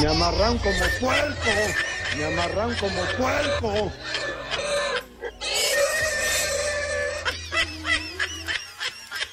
[0.00, 1.50] Me amarran como puerco,
[2.16, 3.92] me amarran como puerco.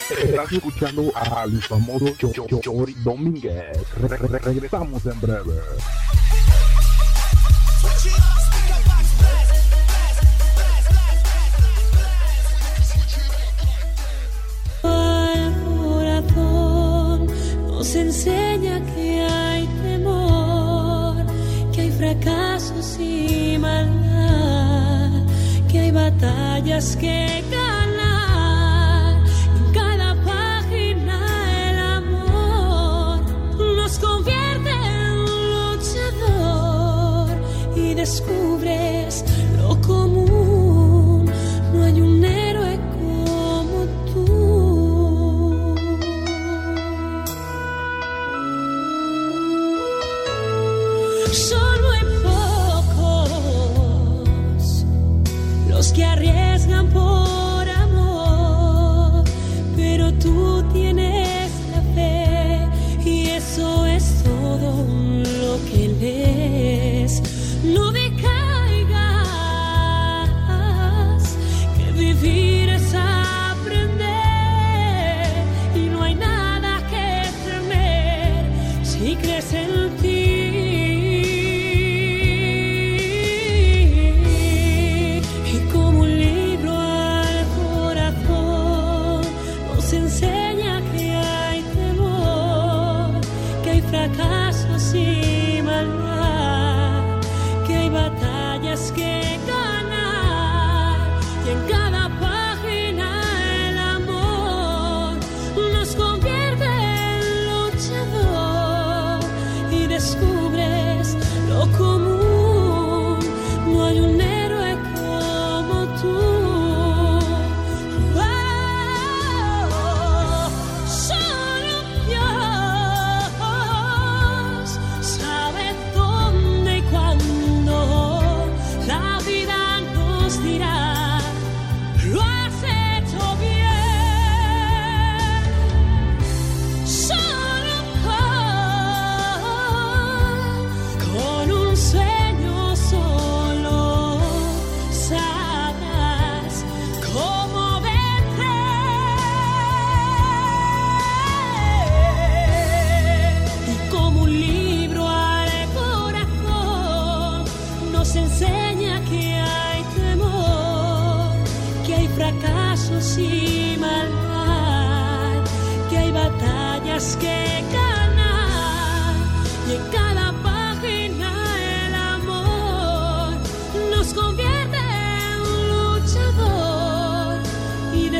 [0.09, 2.07] Estás escuchando a Luis Amoro
[2.61, 3.77] Chori Domínguez.
[4.01, 5.53] Re -re regresamos en breve.
[14.83, 17.27] El corazón
[17.67, 21.25] nos enseña que hay temor,
[21.73, 25.25] que hay fracasos y maldad,
[25.71, 27.72] que hay batallas que ganar.
[33.93, 35.25] Nos convierte en
[35.75, 37.29] luchador
[37.75, 39.23] y descubres
[39.57, 40.32] lo común.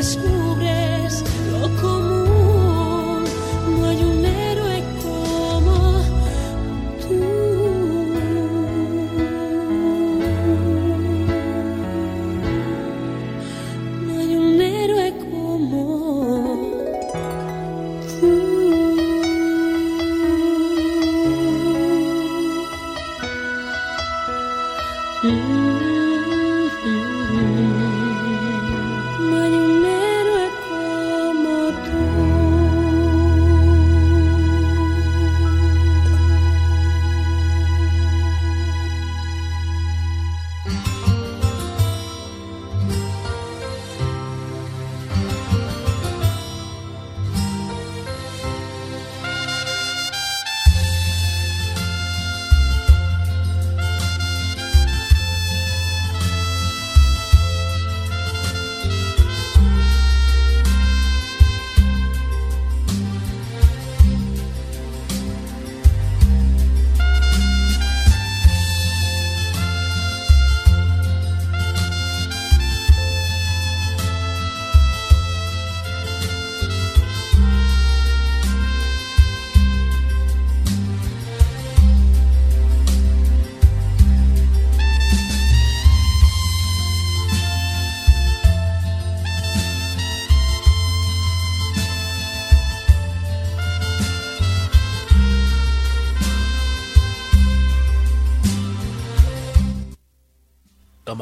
[0.04, 0.43] Y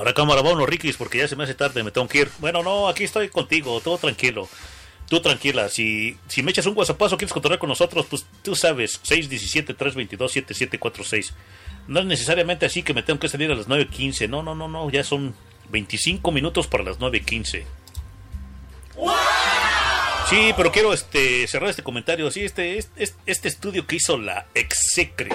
[0.03, 2.28] Cámara, cámara, vámonos, Rikis, porque ya se me hace tarde, me tengo que ir.
[2.40, 4.48] Bueno, no, aquí estoy contigo, todo tranquilo.
[5.09, 9.00] Tú tranquila, si, si me echas un WhatsAppazo, quieres contar con nosotros, pues tú sabes,
[9.05, 11.30] 617-322-7746.
[11.86, 14.66] No es necesariamente así que me tengo que salir a las 9.15, no, no, no,
[14.66, 15.36] no, ya son
[15.70, 17.62] 25 minutos para las 9.15.
[20.28, 22.28] Sí, pero quiero este cerrar este comentario.
[22.32, 25.30] Sí, este, este, este estudio que hizo la Execre,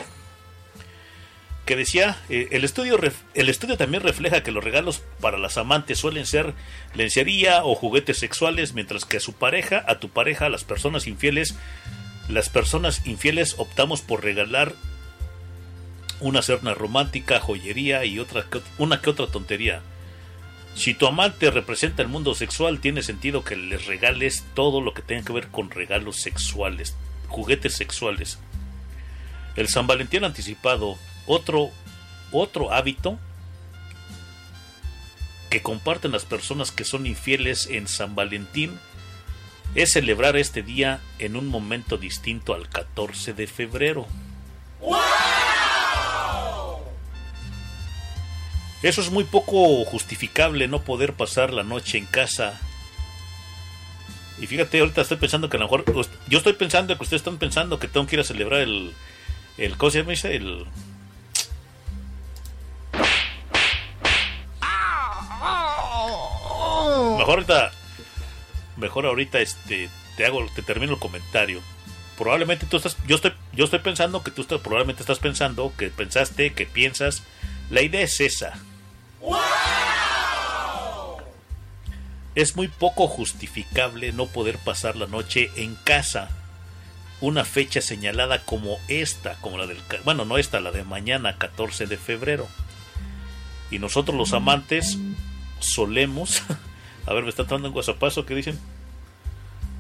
[1.67, 2.97] que decía, eh, el, estudio
[3.35, 6.55] el estudio también refleja que los regalos para las amantes suelen ser
[6.95, 11.05] lencería o juguetes sexuales, mientras que a su pareja, a tu pareja, a las personas
[11.05, 11.55] infieles,
[12.29, 14.73] las personas infieles optamos por regalar
[16.19, 18.45] una cerna romántica, joyería y otra
[18.79, 19.81] una que otra tontería.
[20.73, 25.01] Si tu amante representa el mundo sexual, tiene sentido que les regales todo lo que
[25.01, 26.95] tenga que ver con regalos sexuales,
[27.27, 28.39] juguetes sexuales.
[29.57, 30.97] El San Valentín anticipado,
[31.27, 31.71] otro,
[32.31, 33.19] otro hábito
[35.49, 38.79] que comparten las personas que son infieles en San Valentín
[39.75, 44.07] es celebrar este día en un momento distinto al 14 de febrero.
[48.83, 52.59] Eso es muy poco justificable no poder pasar la noche en casa.
[54.39, 55.83] Y fíjate, ahorita estoy pensando que a lo mejor.
[56.27, 58.93] Yo estoy pensando que ustedes están pensando que tengo que ir a celebrar el.
[59.57, 60.13] el ¿Cómo se llama?
[60.13, 60.65] El.
[67.27, 67.71] Mejor ahorita.
[68.77, 69.89] Mejor ahorita este.
[70.15, 71.61] Te hago, te termino el comentario.
[72.17, 72.95] Probablemente tú estás.
[73.05, 77.23] Yo estoy, yo estoy pensando que tú estás, probablemente estás pensando, que pensaste, que piensas.
[77.69, 78.57] La idea es esa.
[82.33, 86.29] Es muy poco justificable no poder pasar la noche en casa.
[87.19, 89.81] Una fecha señalada como esta, como la del...
[90.05, 92.47] Bueno, no esta, la de mañana, 14 de febrero.
[93.69, 94.97] Y nosotros los amantes
[95.59, 96.41] solemos...
[97.07, 98.59] A ver, me está entrando un guasapazo, ¿qué dicen?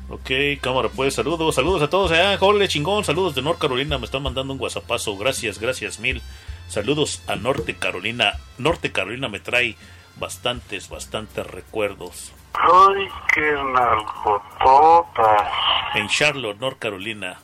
[0.09, 2.13] Ok, cámara, pues saludos, saludos a todos.
[2.13, 5.17] Ah, jole, chingón, saludos de North Carolina, me están mandando un guasapazo.
[5.17, 6.21] Gracias, gracias mil.
[6.69, 8.33] Saludos a Norte Carolina.
[8.57, 9.75] Norte Carolina me trae
[10.17, 12.31] bastantes, bastantes recuerdos.
[12.53, 15.51] Ay, qué nalgotota.
[15.95, 17.41] En Charlotte, North Carolina.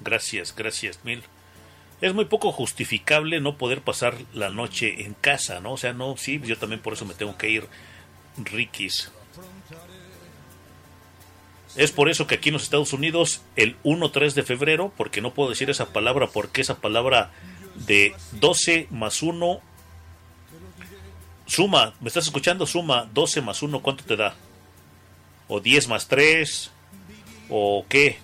[0.00, 1.22] Gracias, gracias mil.
[2.00, 5.72] Es muy poco justificable no poder pasar la noche en casa, ¿no?
[5.72, 7.68] O sea, no, sí, yo también por eso me tengo que ir,
[8.44, 9.10] Rikis.
[11.76, 15.34] Es por eso que aquí en los Estados Unidos, el 1-3 de febrero, porque no
[15.34, 17.30] puedo decir esa palabra, porque esa palabra
[17.74, 19.60] de 12 más 1
[21.48, 22.66] Suma, ¿me estás escuchando?
[22.66, 24.34] Suma 12 más 1, ¿cuánto te da?
[25.46, 26.72] ¿O 10 más 3?
[27.48, 28.18] ¿O qué?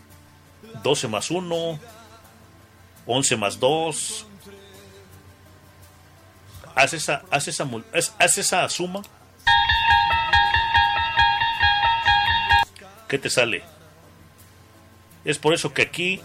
[0.82, 1.78] 12 más 1,
[3.06, 4.26] 11 más 2.
[6.74, 9.02] Haz esa, haz esa, haz- haz esa suma.
[13.12, 13.62] ¿Qué te sale?
[15.26, 16.22] Es por eso que aquí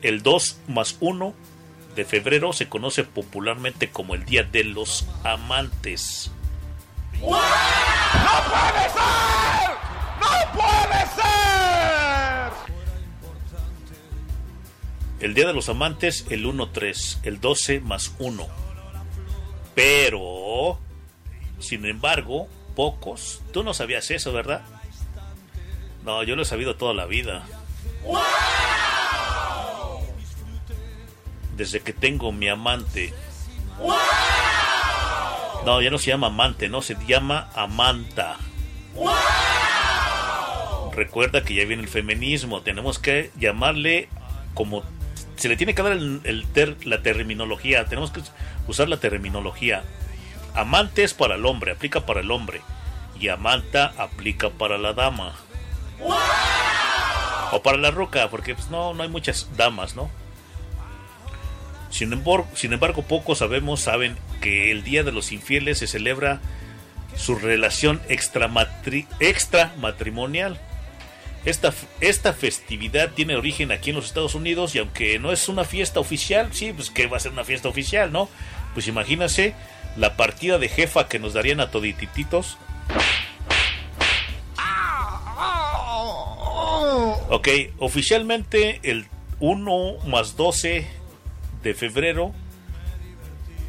[0.00, 1.34] el 2 más 1
[1.96, 6.30] de febrero se conoce popularmente como el Día de los Amantes.
[7.20, 9.70] ¡No puede ser!
[10.18, 12.52] ¡No puede ser!
[15.20, 18.48] El Día de los Amantes, el 1-3, el 12 más 1.
[19.74, 20.80] Pero,
[21.58, 23.42] sin embargo, pocos.
[23.52, 24.64] Tú no sabías eso, ¿verdad?
[26.04, 27.46] No, yo lo he sabido toda la vida.
[31.56, 33.14] Desde que tengo mi amante.
[35.64, 38.36] No, ya no se llama amante, no, se llama amanta.
[40.94, 44.08] Recuerda que ya viene el feminismo, tenemos que llamarle
[44.52, 44.84] como
[45.36, 48.20] se le tiene que dar el, ter- la terminología, tenemos que
[48.68, 49.82] usar la terminología.
[50.54, 52.60] Amante es para el hombre, aplica para el hombre.
[53.18, 55.34] Y amanta aplica para la dama.
[57.52, 60.10] O para la roca, porque pues, no, no hay muchas damas, ¿no?
[61.90, 66.40] Sin embargo, sin embargo, pocos sabemos, saben que el Día de los Infieles se celebra
[67.16, 70.60] su relación extramatri- extramatrimonial.
[71.44, 75.64] Esta, esta festividad tiene origen aquí en los Estados Unidos y aunque no es una
[75.64, 78.28] fiesta oficial, sí, pues que va a ser una fiesta oficial, ¿no?
[78.72, 79.54] Pues imagínense
[79.96, 82.58] la partida de jefa que nos darían a toditititos.
[87.30, 87.48] Ok,
[87.78, 89.06] oficialmente el
[89.40, 90.86] 1 más 12
[91.62, 92.32] de febrero.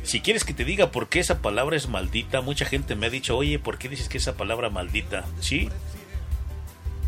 [0.03, 3.09] Si quieres que te diga por qué esa palabra es maldita, mucha gente me ha
[3.09, 5.25] dicho, oye, ¿por qué dices que esa palabra maldita?
[5.39, 5.69] Sí,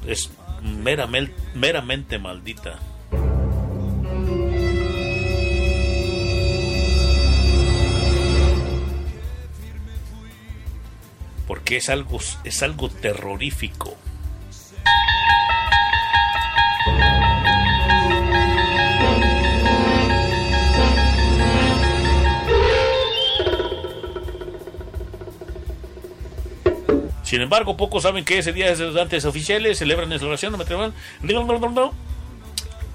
[0.08, 0.32] es
[0.64, 2.80] meramente, meramente maldita.
[11.46, 13.96] Porque es algo, es algo terrorífico.
[27.28, 30.54] Sin embargo, pocos saben que ese día es de los antes oficiales, celebran la celebración
[30.54, 30.94] de matrimonio.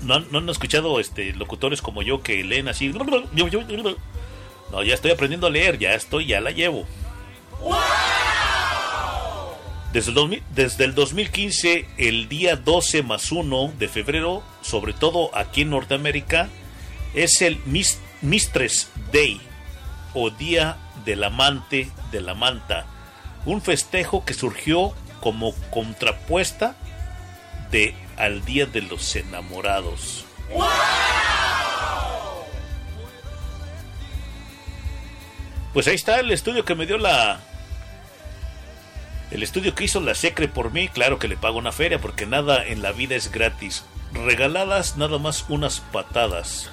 [0.01, 2.89] No, han- no han escuchado este, locutores como yo que leen así.
[2.89, 6.87] No, ya estoy aprendiendo a leer, ya estoy, ya la llevo.
[9.93, 15.31] Desde el, 2000 desde el 2015, el día 12 más 1 de febrero, sobre todo
[15.37, 16.49] aquí en Norteamérica,
[17.13, 19.39] es el Mis- Mistress Day
[20.15, 22.87] o Día del Amante de la Manta.
[23.45, 26.77] Un festejo que surgió como contrapuesta
[27.71, 30.25] de al Día de los Enamorados.
[35.73, 37.41] Pues ahí está el estudio que me dio la.
[39.31, 42.27] El estudio que hizo la Secre por mí, claro que le pago una feria porque
[42.27, 43.85] nada en la vida es gratis.
[44.13, 46.71] Regaladas nada más unas patadas.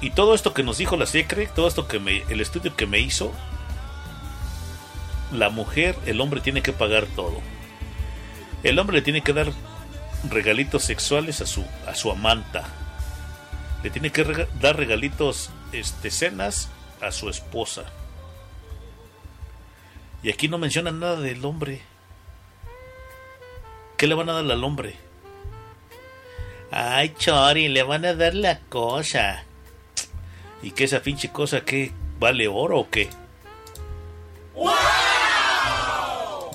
[0.00, 2.86] Y todo esto que nos dijo la Secre, todo esto que me, el estudio que
[2.86, 3.34] me hizo,
[5.32, 7.40] la mujer, el hombre tiene que pagar todo.
[8.62, 9.52] El hombre le tiene que dar
[10.28, 12.64] regalitos sexuales a su, a su amanta.
[13.82, 16.68] Le tiene que dar regalitos, este, cenas
[17.00, 17.84] a su esposa.
[20.22, 21.80] Y aquí no mencionan nada del hombre.
[23.96, 24.96] ¿Qué le van a dar al hombre?
[26.70, 29.44] Ay, Chori, le van a dar la cosa.
[30.62, 33.08] ¿Y qué esa pinche cosa que vale oro o qué?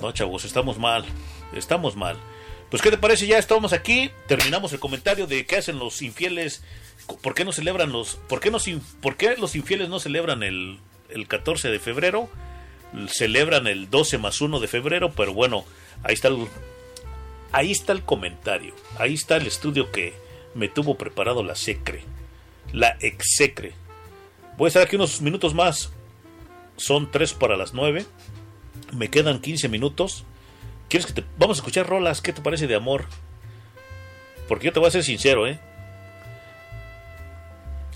[0.01, 1.05] No, chavos, estamos mal.
[1.53, 2.17] Estamos mal.
[2.69, 3.27] Pues, ¿qué te parece?
[3.27, 4.11] Ya estamos aquí.
[4.27, 6.63] Terminamos el comentario de qué hacen los infieles.
[7.21, 8.15] ¿Por qué no celebran los.
[8.27, 10.79] ¿Por qué, in- por qué los infieles no celebran el,
[11.09, 12.29] el 14 de febrero?
[13.07, 15.65] Celebran el 12 más 1 de febrero, pero bueno,
[16.03, 16.47] ahí está el.
[17.51, 18.73] Ahí está el comentario.
[18.97, 20.13] Ahí está el estudio que
[20.55, 22.03] me tuvo preparado la SECRE.
[22.73, 23.73] La execre.
[24.57, 25.91] Voy a estar aquí unos minutos más.
[26.77, 28.05] Son 3 para las 9.
[28.93, 30.25] Me quedan 15 minutos.
[30.89, 31.27] ¿Quieres que te...
[31.37, 32.21] Vamos a escuchar rolas?
[32.21, 33.05] ¿Qué te parece de amor?
[34.47, 35.59] Porque yo te voy a ser sincero, ¿eh?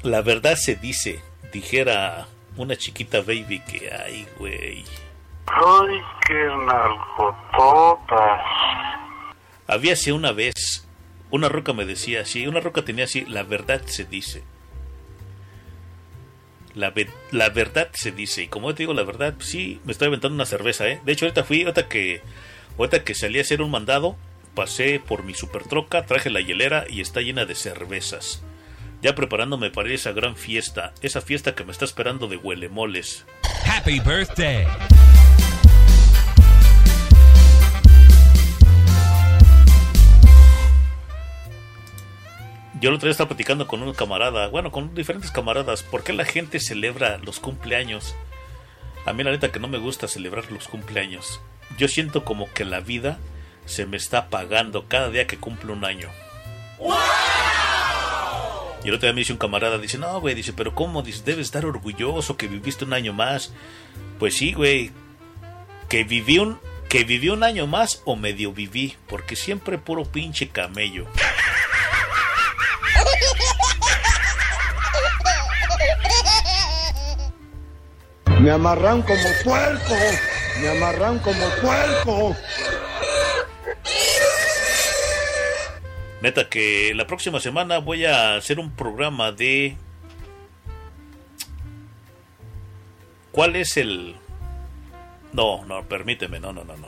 [0.03, 1.21] La verdad se dice,
[1.51, 4.86] dijera una chiquita baby que, ay, güey.
[5.45, 6.34] Ay, qué
[6.65, 8.41] nalgototas.
[9.67, 10.88] Había una vez,
[11.30, 14.43] una roca me decía así, una roca tenía así, la verdad se dice.
[16.76, 16.93] La,
[17.32, 20.45] la verdad se dice, y como te digo la verdad, sí, me estoy aventando una
[20.45, 21.01] cerveza, ¿eh?
[21.03, 22.22] De hecho, ahorita fui, ahorita que,
[22.78, 24.15] ahorita que salí a hacer un mandado,
[24.53, 28.43] pasé por mi super troca, traje la hielera y está llena de cervezas.
[29.01, 33.26] Ya preparándome para esa gran fiesta, esa fiesta que me está esperando de huelemoles.
[33.65, 34.67] Happy birthday.
[42.80, 46.13] Yo el otro día estaba platicando con un camarada, bueno, con diferentes camaradas, ¿por qué
[46.13, 48.15] la gente celebra los cumpleaños?
[49.05, 51.41] A mí la neta que no me gusta celebrar los cumpleaños.
[51.77, 53.19] Yo siento como que la vida
[53.65, 56.09] se me está apagando cada día que cumplo un año.
[58.82, 61.01] Y el otro día me dice un camarada, dice, no, güey, dice, pero ¿cómo?
[61.01, 63.51] Dice, debes estar orgulloso que viviste un año más.
[64.19, 64.91] Pues sí, güey,
[65.89, 66.57] que viví un,
[66.88, 71.07] que viví un año más o medio viví, porque siempre puro pinche camello.
[78.41, 79.95] Me amarran como puerco.
[80.61, 82.35] Me amarran como puerco.
[86.21, 89.77] Neta que la próxima semana voy a hacer un programa de
[93.31, 94.15] ¿Cuál es el
[95.33, 96.87] No, no, permíteme, no, no, no, no.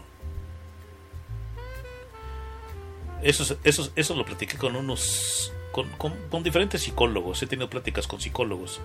[3.22, 8.08] Eso, eso, eso lo platiqué con unos con, con, con diferentes psicólogos, he tenido pláticas
[8.08, 8.82] con psicólogos.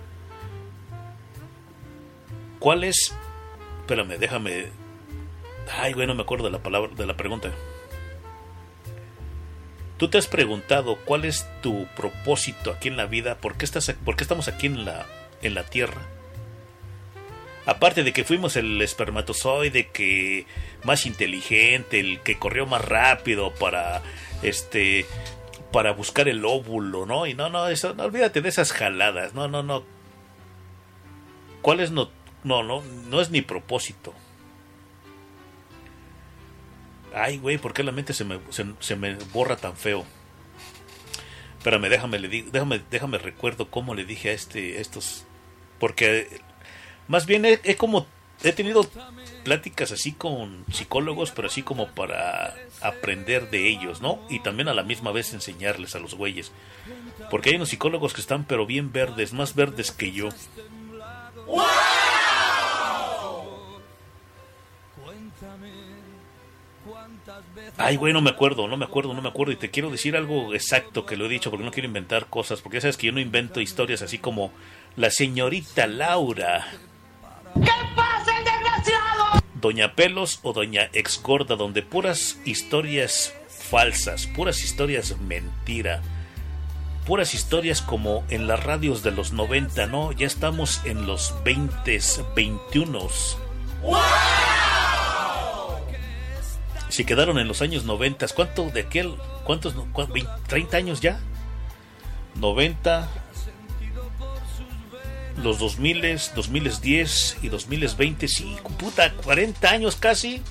[2.67, 3.15] ¿Cuál es?
[3.79, 4.65] Espérame, déjame.
[5.79, 7.49] Ay, güey, no me acuerdo de la palabra, de la pregunta.
[9.95, 13.37] ¿Tú te has preguntado cuál es tu propósito aquí en la vida?
[13.37, 15.05] ¿Por qué, estás, por qué estamos aquí en la,
[15.41, 16.01] en la Tierra?
[17.65, 20.45] Aparte de que fuimos el espermatozoide que
[20.83, 24.01] más inteligente, el que corrió más rápido para
[24.43, 25.05] este
[25.71, 27.27] para buscar el óvulo, ¿no?
[27.27, 29.85] Y no, no, eso, no olvídate de esas jaladas, no, no, no.
[31.61, 32.09] ¿Cuál es no,
[32.43, 34.13] no, no, no es ni propósito?
[37.13, 38.39] Ay, güey, ¿por qué la mente se me,
[38.79, 40.05] se, me borra tan feo?
[41.57, 45.25] Espérame, déjame, le di- déjame, déjame recuerdo cómo le dije a este, estos,
[45.79, 46.39] porque
[47.07, 48.05] más bien he, como
[48.43, 48.87] he tenido
[49.43, 54.19] pláticas así con psicólogos, pero así como para aprender de ellos, ¿no?
[54.29, 56.51] Y también a la misma vez enseñarles a los güeyes,
[57.31, 60.29] porque hay unos psicólogos que están pero bien verdes, más verdes que yo.
[67.79, 69.53] Ay, güey, no me acuerdo, no me acuerdo, no me acuerdo.
[69.53, 72.61] Y te quiero decir algo exacto que lo he dicho porque no quiero inventar cosas.
[72.61, 74.51] Porque ya sabes que yo no invento historias así como
[74.95, 76.67] la señorita Laura.
[77.53, 79.43] ¿Qué pasa, el desgraciado?
[79.55, 86.01] Doña Pelos o Doña Exgorda, donde puras historias falsas, puras historias mentira.
[87.05, 90.11] puras historias como en las radios de los 90, ¿no?
[90.11, 91.99] Ya estamos en los 20,
[92.35, 93.07] 21.
[96.97, 99.13] Si quedaron en los años 90, ¿cuánto de aquel?
[99.43, 99.75] ¿Cuántos?
[99.93, 101.19] ¿Cuán- vein- ¿30 años ya?
[102.33, 103.07] 90,
[105.43, 106.01] los 2000,
[106.33, 110.41] 2010 y 2020, sí, puta, 40 años casi.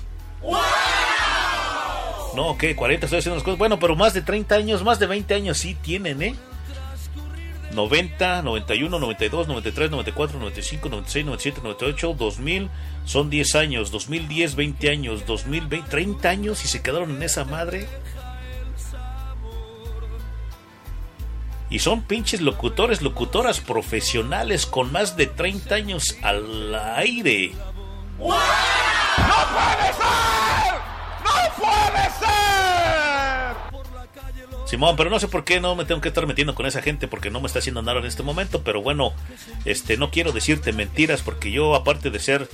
[2.33, 2.77] No, ¿qué?
[2.77, 3.57] 40 estoy haciendo las cosas.
[3.59, 6.35] Bueno, pero más de 30 años, más de 20 años sí tienen, ¿eh?
[7.71, 12.69] 90, 91, 92, 93, 94, 95, 96, 97, 98, 2000,
[13.05, 17.87] son 10 años, 2010, 20 años, 2020, 30 años y se quedaron en esa madre.
[21.69, 27.51] Y son pinches locutores, locutoras profesionales con más de 30 años al aire.
[28.17, 30.73] ¡No puede ser!
[31.23, 32.56] ¡No puede ser!
[34.67, 37.07] Simón, pero no sé por qué no me tengo que estar metiendo con esa gente
[37.07, 39.13] porque no me está haciendo nada en este momento, pero bueno,
[39.63, 42.49] este no quiero decirte mentiras porque yo aparte de ser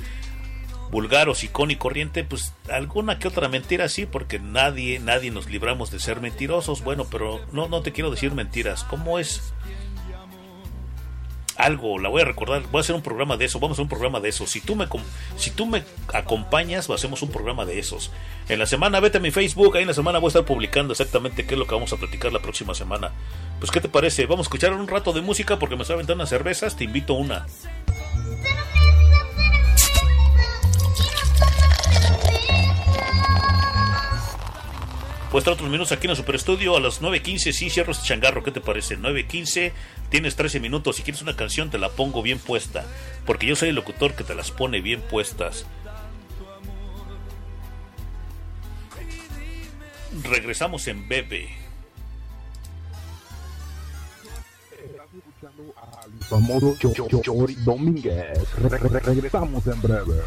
[0.91, 5.49] vulgar o sicón y corriente, pues alguna que otra mentira sí, porque nadie nadie nos
[5.49, 9.51] libramos de ser mentirosos, bueno, pero no no te quiero decir mentiras, ¿cómo es?
[11.57, 13.87] Algo, la voy a recordar, voy a hacer un programa de eso, vamos a un
[13.87, 14.47] programa de eso.
[14.47, 14.87] Si tú me
[15.37, 18.11] si tú me acompañas, hacemos un programa de esos.
[18.49, 20.93] En la semana vete a mi Facebook, ahí en la semana voy a estar publicando
[20.93, 23.11] exactamente qué es lo que vamos a platicar la próxima semana.
[23.59, 24.25] Pues qué te parece?
[24.25, 27.13] Vamos a escuchar un rato de música porque me estoy aventando unas cervezas, te invito
[27.13, 27.45] a una.
[35.39, 37.51] Estar otros minutos aquí en el Super Estudio a las 9.15.
[37.51, 38.43] Sí, cierro este changarro.
[38.43, 38.97] ¿Qué te parece?
[38.97, 39.71] 9.15.
[40.09, 40.95] Tienes 13 minutos.
[40.95, 42.85] Si quieres una canción, te la pongo bien puesta.
[43.25, 45.65] Porque yo soy el locutor que te las pone bien puestas.
[50.23, 51.49] Regresamos en Bebe.
[56.29, 56.75] Famoso
[57.65, 58.53] Domínguez.
[58.57, 60.21] Re- re- re- regresamos en breve.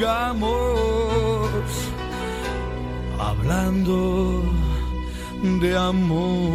[0.00, 1.50] Sigamos
[3.18, 4.42] hablando
[5.60, 6.49] de amor.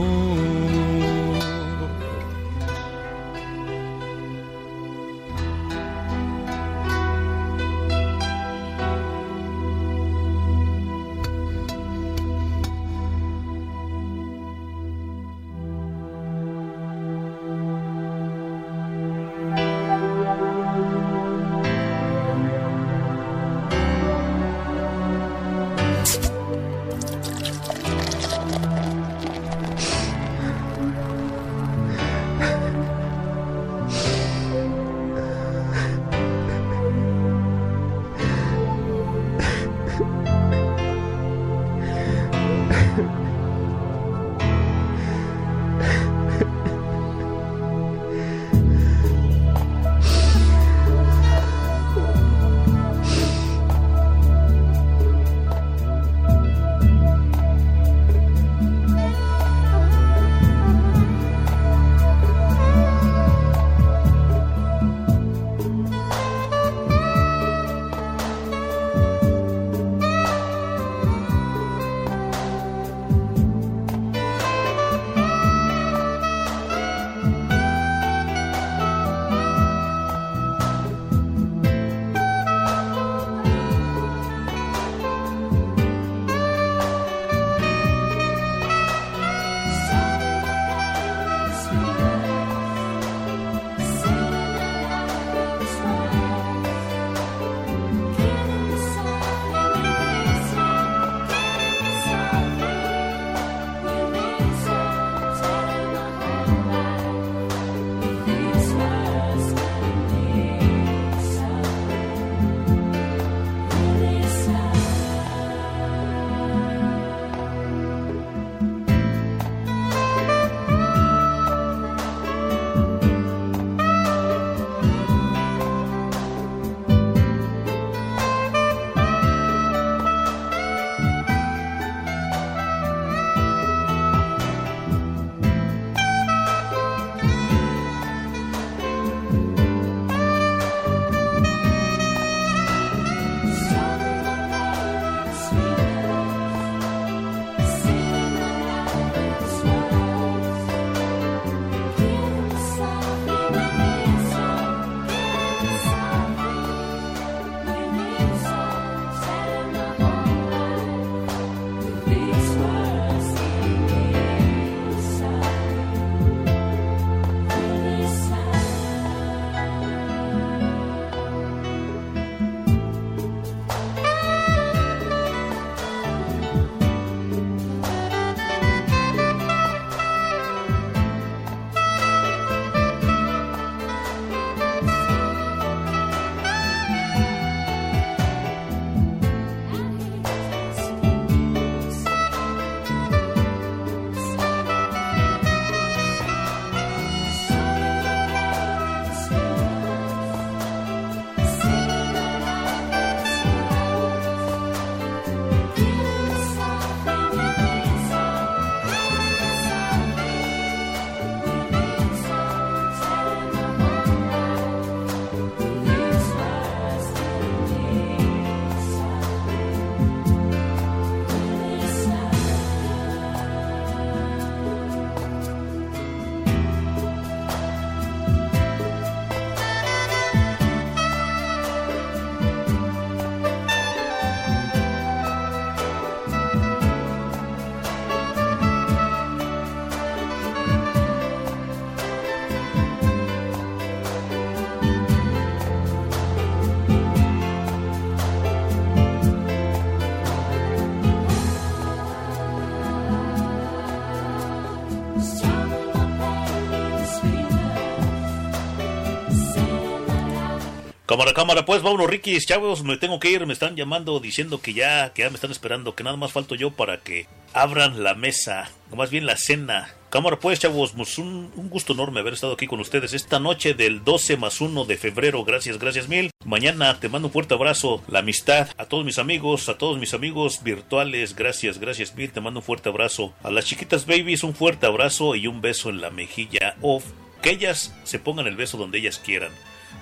[261.15, 264.73] Cámara, cámara, pues vámonos, Ricky, chavos, me tengo que ir, me están llamando diciendo que
[264.73, 268.15] ya, que ya me están esperando, que nada más falto yo para que abran la
[268.15, 269.93] mesa, o más bien la cena.
[270.09, 273.73] Cámara, pues, chavos, pues, un, un gusto enorme haber estado aquí con ustedes esta noche
[273.73, 276.31] del 12 más 1 de febrero, gracias, gracias mil.
[276.43, 280.13] Mañana te mando un fuerte abrazo, la amistad, a todos mis amigos, a todos mis
[280.13, 283.31] amigos virtuales, gracias, gracias mil, te mando un fuerte abrazo.
[283.41, 287.01] A las chiquitas babies, un fuerte abrazo y un beso en la mejilla, o
[287.41, 289.53] que ellas se pongan el beso donde ellas quieran.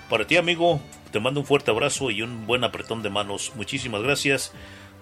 [0.10, 0.82] Para ti, amigo,
[1.14, 3.54] te mando un fuerte abrazo y un buen apretón de manos.
[3.56, 4.52] Muchísimas gracias.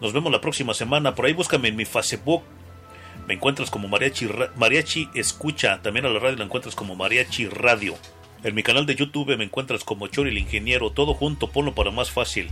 [0.01, 1.15] Nos vemos la próxima semana.
[1.15, 2.43] Por ahí búscame en mi Facebook.
[3.27, 5.81] Me encuentras como Mariachi, Mariachi Escucha.
[5.81, 7.95] También a la radio la encuentras como Mariachi Radio.
[8.43, 10.91] En mi canal de YouTube me encuentras como Chori el Ingeniero.
[10.91, 12.49] Todo junto, ponlo para más fácil.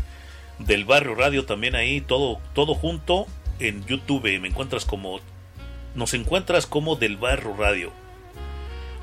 [0.59, 1.99] Del Barrio Radio también ahí.
[1.99, 3.27] Todo, todo junto
[3.59, 4.39] en YouTube.
[4.39, 5.19] Me encuentras como...
[5.95, 7.91] Nos encuentras como Del Barrio Radio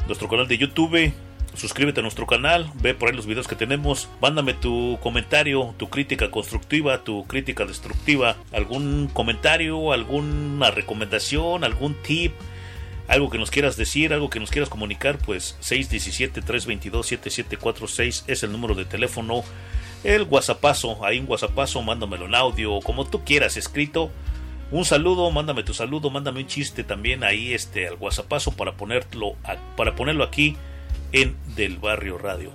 [0.06, 1.12] nuestro canal de YouTube.
[1.56, 5.88] Suscríbete a nuestro canal, ve por ahí los videos que tenemos, mándame tu comentario, tu
[5.88, 12.34] crítica constructiva, tu crítica destructiva, algún comentario, alguna recomendación, algún tip,
[13.08, 18.74] algo que nos quieras decir, algo que nos quieras comunicar, pues 617-322-7746 es el número
[18.74, 19.42] de teléfono,
[20.04, 24.10] el WhatsAppazo, ahí un WhatsAppazo, mándamelo en audio, como tú quieras, escrito,
[24.70, 29.36] un saludo, mándame tu saludo, mándame un chiste también ahí este al WhatsAppazo para ponerlo
[29.74, 30.54] para ponerlo aquí
[31.16, 32.52] en Del Barrio Radio.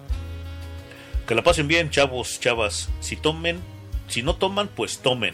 [1.28, 2.92] Que la pasen bien, chavos, chavas.
[3.00, 3.60] Si tomen,
[4.08, 5.34] si no toman, pues tomen.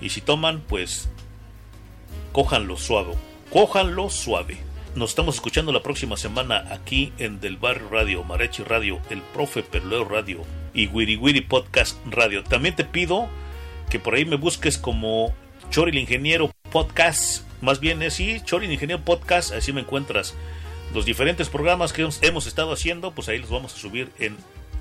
[0.00, 1.08] Y si toman, pues
[2.32, 3.14] cójanlo suave.
[3.52, 4.58] Cójanlo suave.
[4.96, 9.62] Nos estamos escuchando la próxima semana aquí en Del Barrio Radio, Marechi Radio, El Profe
[9.62, 10.42] Perleo Radio
[10.74, 12.42] y Wiri Wiri Podcast Radio.
[12.42, 13.28] También te pido
[13.88, 15.32] que por ahí me busques como
[15.70, 17.44] Chori el Ingeniero Podcast.
[17.60, 20.34] Más bien es sí, Chori el Ingeniero Podcast, así me encuentras.
[20.94, 24.36] Los diferentes programas que hemos- estado haciendo, pues ahí los vamos a subir en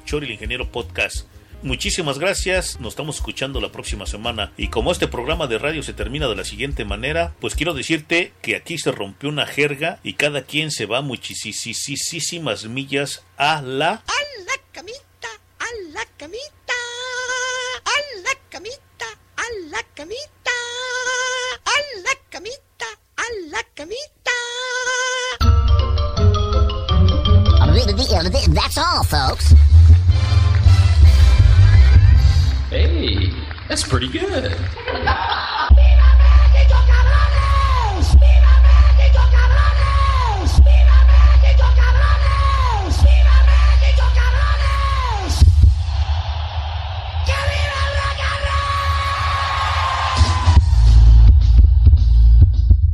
[0.05, 1.27] Chori el Ingeniero Podcast.
[1.63, 5.91] Muchísimas gracias, nos estamos escuchando la próxima semana y como este programa de radio se
[5.93, 10.13] termina de la siguiente manera, pues quiero decirte que aquí se rompió una jerga y
[10.13, 16.73] cada quien se va muchísimas millas a la A la camita, a la camita,
[17.85, 19.05] a la camita,
[19.35, 20.51] a la camita,
[21.65, 22.85] a la camita,
[23.15, 24.31] a la camita.
[28.53, 29.51] That's all, folks.
[32.71, 33.31] Hey,
[33.67, 34.51] that's pretty good.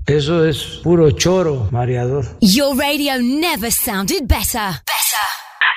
[0.06, 2.26] Eso es puro choro, mareador.
[2.42, 4.82] Your radio never sounded better.
[4.84, 5.28] Better.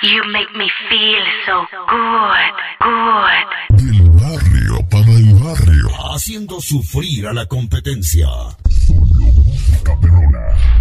[0.02, 3.46] You make me feel so good, good.
[3.78, 5.88] Del barrio para el barrio.
[6.12, 8.26] Haciendo sufrir a la competencia.
[8.68, 10.75] Solo música perrona.